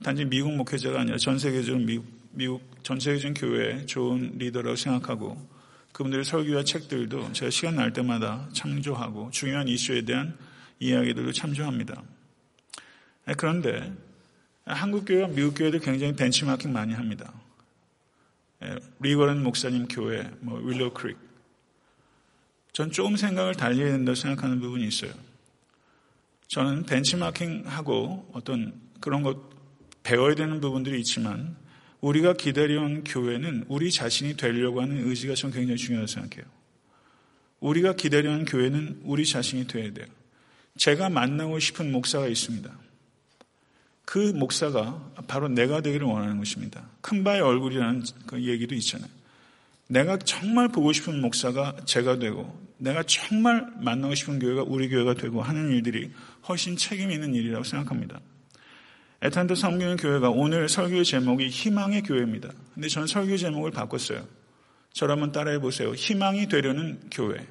단지 0.02 0.24
미국 0.24 0.54
목회자가 0.54 1.00
아니라 1.00 1.18
전 1.18 1.38
세계적으로 1.38 1.84
미국, 1.84 2.06
미국 2.30 2.62
전 2.84 3.00
세계적인 3.00 3.34
교회에 3.34 3.86
좋은 3.86 4.38
리더라고 4.38 4.76
생각하고 4.76 5.36
그분들의 5.92 6.24
설교와 6.24 6.62
책들도 6.62 7.32
제가 7.32 7.50
시간 7.50 7.76
날 7.76 7.92
때마다 7.92 8.48
참조하고 8.52 9.30
중요한 9.32 9.66
이슈에 9.66 10.02
대한 10.02 10.36
이야기들도 10.78 11.32
참조합니다. 11.32 12.00
그런데 13.36 13.92
한국 14.64 15.04
교회와 15.04 15.28
미국 15.28 15.54
교회도 15.54 15.80
굉장히 15.80 16.14
벤치마킹 16.14 16.72
많이 16.72 16.94
합니다. 16.94 17.32
리거런 19.00 19.42
목사님 19.42 19.88
교회, 19.88 20.30
뭐 20.40 20.60
윌로 20.60 20.94
크릭, 20.94 21.16
전 22.74 22.90
조금 22.90 23.16
생각을 23.16 23.54
달리 23.54 23.82
해야 23.82 23.92
된다고 23.92 24.16
생각하는 24.16 24.58
부분이 24.58 24.84
있어요. 24.88 25.12
저는 26.48 26.82
벤치마킹하고 26.86 28.30
어떤 28.32 28.74
그런 29.00 29.22
것 29.22 29.38
배워야 30.02 30.34
되는 30.34 30.60
부분들이 30.60 30.98
있지만 30.98 31.56
우리가 32.00 32.34
기다려온 32.34 33.04
교회는 33.04 33.66
우리 33.68 33.92
자신이 33.92 34.36
되려고 34.36 34.82
하는 34.82 35.08
의지가 35.08 35.36
전 35.36 35.52
굉장히 35.52 35.76
중요하다고 35.76 36.06
생각해요. 36.08 36.44
우리가 37.60 37.94
기다려온 37.94 38.44
교회는 38.44 39.02
우리 39.04 39.24
자신이 39.24 39.68
되어야 39.68 39.92
돼요. 39.92 40.06
제가 40.76 41.08
만나고 41.10 41.60
싶은 41.60 41.92
목사가 41.92 42.26
있습니다. 42.26 42.68
그 44.04 44.32
목사가 44.34 45.12
바로 45.28 45.46
내가 45.48 45.80
되기를 45.80 46.08
원하는 46.08 46.38
것입니다. 46.38 46.90
큰 47.00 47.22
바의 47.22 47.40
얼굴이라는 47.40 48.02
그 48.26 48.42
얘기도 48.42 48.74
있잖아요. 48.74 49.08
내가 49.86 50.18
정말 50.18 50.68
보고 50.68 50.92
싶은 50.92 51.20
목사가 51.20 51.76
제가 51.84 52.18
되고 52.18 52.63
내가 52.84 53.02
정말 53.04 53.66
만나고 53.80 54.14
싶은 54.14 54.38
교회가 54.38 54.62
우리 54.62 54.90
교회가 54.90 55.14
되고 55.14 55.40
하는 55.40 55.70
일들이 55.70 56.10
훨씬 56.46 56.76
책임 56.76 57.10
있는 57.10 57.34
일이라고 57.34 57.64
생각합니다. 57.64 58.20
에탄드 59.22 59.54
성교는 59.54 59.96
교회가 59.96 60.28
오늘 60.28 60.68
설교 60.68 61.02
제목이 61.02 61.48
희망의 61.48 62.02
교회입니다. 62.02 62.50
근데 62.74 62.88
저는 62.88 63.06
설교 63.06 63.38
제목을 63.38 63.70
바꿨어요. 63.70 64.28
저를 64.92 65.12
한번 65.12 65.32
따라해 65.32 65.58
보세요. 65.60 65.92
희망이 65.94 66.46
되려는 66.46 67.00
교회. 67.10 67.46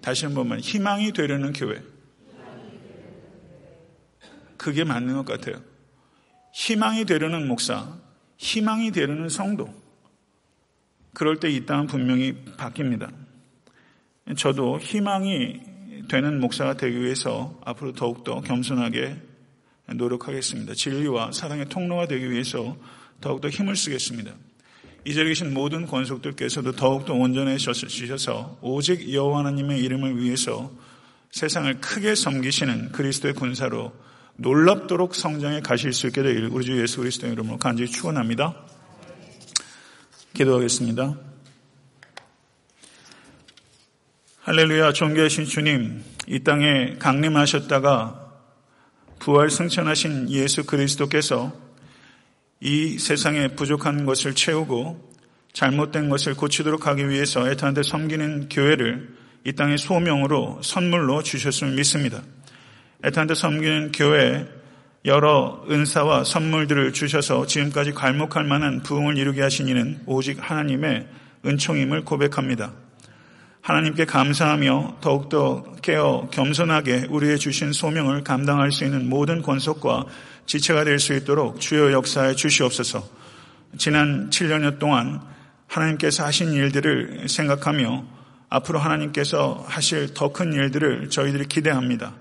다시 0.00 0.24
한 0.24 0.34
번만. 0.34 0.60
희망이 0.60 1.12
되려는 1.12 1.52
교회. 1.52 1.82
그게 4.56 4.82
맞는 4.82 5.14
것 5.14 5.26
같아요. 5.26 5.62
희망이 6.54 7.04
되려는 7.04 7.46
목사, 7.46 7.98
희망이 8.38 8.92
되려는 8.92 9.28
성도. 9.28 9.72
그럴 11.12 11.38
때 11.38 11.50
이 11.50 11.66
땅은 11.66 11.86
분명히 11.86 12.34
바뀝니다. 12.56 13.25
저도 14.34 14.80
희망이 14.80 15.60
되는 16.08 16.40
목사가 16.40 16.74
되기 16.74 17.00
위해서 17.00 17.60
앞으로 17.64 17.92
더욱더 17.92 18.40
겸손하게 18.40 19.16
노력하겠습니다. 19.94 20.74
진리와 20.74 21.30
사랑의 21.32 21.68
통로가 21.68 22.08
되기 22.08 22.30
위해서 22.30 22.76
더욱더 23.20 23.48
힘을 23.48 23.76
쓰겠습니다. 23.76 24.32
이 25.04 25.14
자리에 25.14 25.28
계신 25.28 25.54
모든 25.54 25.86
권속들께서도 25.86 26.72
더욱더 26.72 27.14
온전해지셔서 27.14 28.58
오직 28.60 29.12
여호와 29.12 29.40
하나님의 29.40 29.80
이름을 29.80 30.20
위해서 30.20 30.72
세상을 31.30 31.80
크게 31.80 32.16
섬기시는 32.16 32.90
그리스도의 32.92 33.34
군사로 33.34 33.92
놀랍도록 34.36 35.14
성장해 35.14 35.60
가실 35.60 35.92
수 35.92 36.08
있게 36.08 36.22
되길 36.22 36.46
우리 36.46 36.64
주 36.64 36.80
예수 36.80 36.98
그리스도의 36.98 37.32
이름으로 37.34 37.58
간절히 37.58 37.90
축원합니다. 37.90 38.56
기도하겠습니다. 40.34 41.25
할렐루야 44.46 44.92
존귀하신 44.92 45.44
주님 45.44 46.04
이 46.28 46.44
땅에 46.44 46.94
강림하셨다가 47.00 48.30
부활 49.18 49.50
승천하신 49.50 50.30
예수 50.30 50.64
그리스도께서 50.64 51.52
이 52.60 52.96
세상에 52.96 53.48
부족한 53.48 54.06
것을 54.06 54.36
채우고 54.36 55.12
잘못된 55.52 56.08
것을 56.08 56.34
고치도록 56.34 56.86
하기 56.86 57.08
위해서 57.08 57.50
애타한테 57.50 57.82
섬기는 57.82 58.48
교회를 58.48 59.16
이 59.42 59.52
땅의 59.52 59.78
소명으로 59.78 60.60
선물로 60.62 61.24
주셨음을 61.24 61.74
믿습니다. 61.74 62.22
애타한테 63.04 63.34
섬기는 63.34 63.90
교회에 63.90 64.46
여러 65.06 65.66
은사와 65.68 66.22
선물들을 66.22 66.92
주셔서 66.92 67.46
지금까지 67.46 67.94
갈목할 67.94 68.44
만한 68.44 68.84
부흥을 68.84 69.18
이루게 69.18 69.42
하신 69.42 69.66
이는 69.66 70.00
오직 70.06 70.38
하나님의 70.40 71.08
은총임을 71.44 72.04
고백합니다. 72.04 72.85
하나님께 73.66 74.04
감사하며 74.04 74.98
더욱더 75.00 75.64
깨어 75.82 76.28
겸손하게 76.30 77.06
우리의 77.10 77.36
주신 77.36 77.72
소명을 77.72 78.22
감당할 78.22 78.70
수 78.70 78.84
있는 78.84 79.08
모든 79.08 79.42
권속과 79.42 80.04
지체가 80.46 80.84
될 80.84 81.00
수 81.00 81.14
있도록 81.14 81.60
주여 81.60 81.90
역사에 81.90 82.36
주시옵소서. 82.36 83.02
지난 83.76 84.30
7년여 84.30 84.78
동안 84.78 85.20
하나님께서 85.66 86.24
하신 86.24 86.52
일들을 86.52 87.28
생각하며 87.28 88.04
앞으로 88.50 88.78
하나님께서 88.78 89.64
하실 89.66 90.14
더 90.14 90.32
큰 90.32 90.52
일들을 90.52 91.10
저희들이 91.10 91.46
기대합니다. 91.48 92.14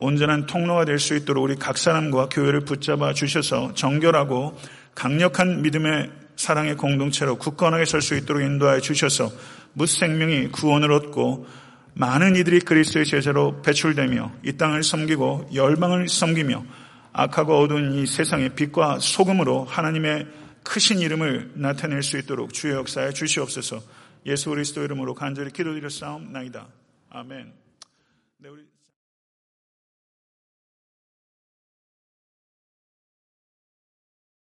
온전한 0.00 0.46
통로가 0.46 0.86
될 0.86 0.98
수 0.98 1.14
있도록 1.14 1.44
우리 1.44 1.54
각 1.54 1.78
사람과 1.78 2.28
교회를 2.30 2.64
붙잡아 2.64 3.12
주셔서 3.12 3.74
정결하고 3.74 4.58
강력한 4.96 5.62
믿음의 5.62 6.10
사랑의 6.34 6.76
공동체로 6.76 7.36
굳건하게 7.36 7.84
설 7.84 8.02
수 8.02 8.16
있도록 8.16 8.42
인도하여 8.42 8.80
주셔서 8.80 9.30
무생명이 9.74 10.48
구원을 10.48 10.92
얻고 10.92 11.46
많은 11.94 12.36
이들이 12.36 12.60
그리스도의 12.60 13.04
제자로 13.04 13.62
배출되며 13.62 14.32
이 14.44 14.52
땅을 14.56 14.82
섬기고 14.82 15.50
열방을 15.54 16.08
섬기며 16.08 16.64
악하고 17.12 17.58
어두운 17.58 17.94
이 17.94 18.06
세상의 18.06 18.54
빛과 18.54 18.98
소금으로 19.00 19.64
하나님의 19.64 20.26
크신 20.62 21.00
이름을 21.00 21.52
나타낼 21.54 22.02
수 22.02 22.18
있도록 22.18 22.52
주의 22.52 22.74
역사에 22.74 23.10
주시옵소서 23.10 23.80
예수 24.26 24.50
그리스도 24.50 24.82
이름으로 24.84 25.14
간절히 25.14 25.50
기도드려 25.50 25.88
싸움나이다. 25.88 26.66
아멘. 27.10 27.59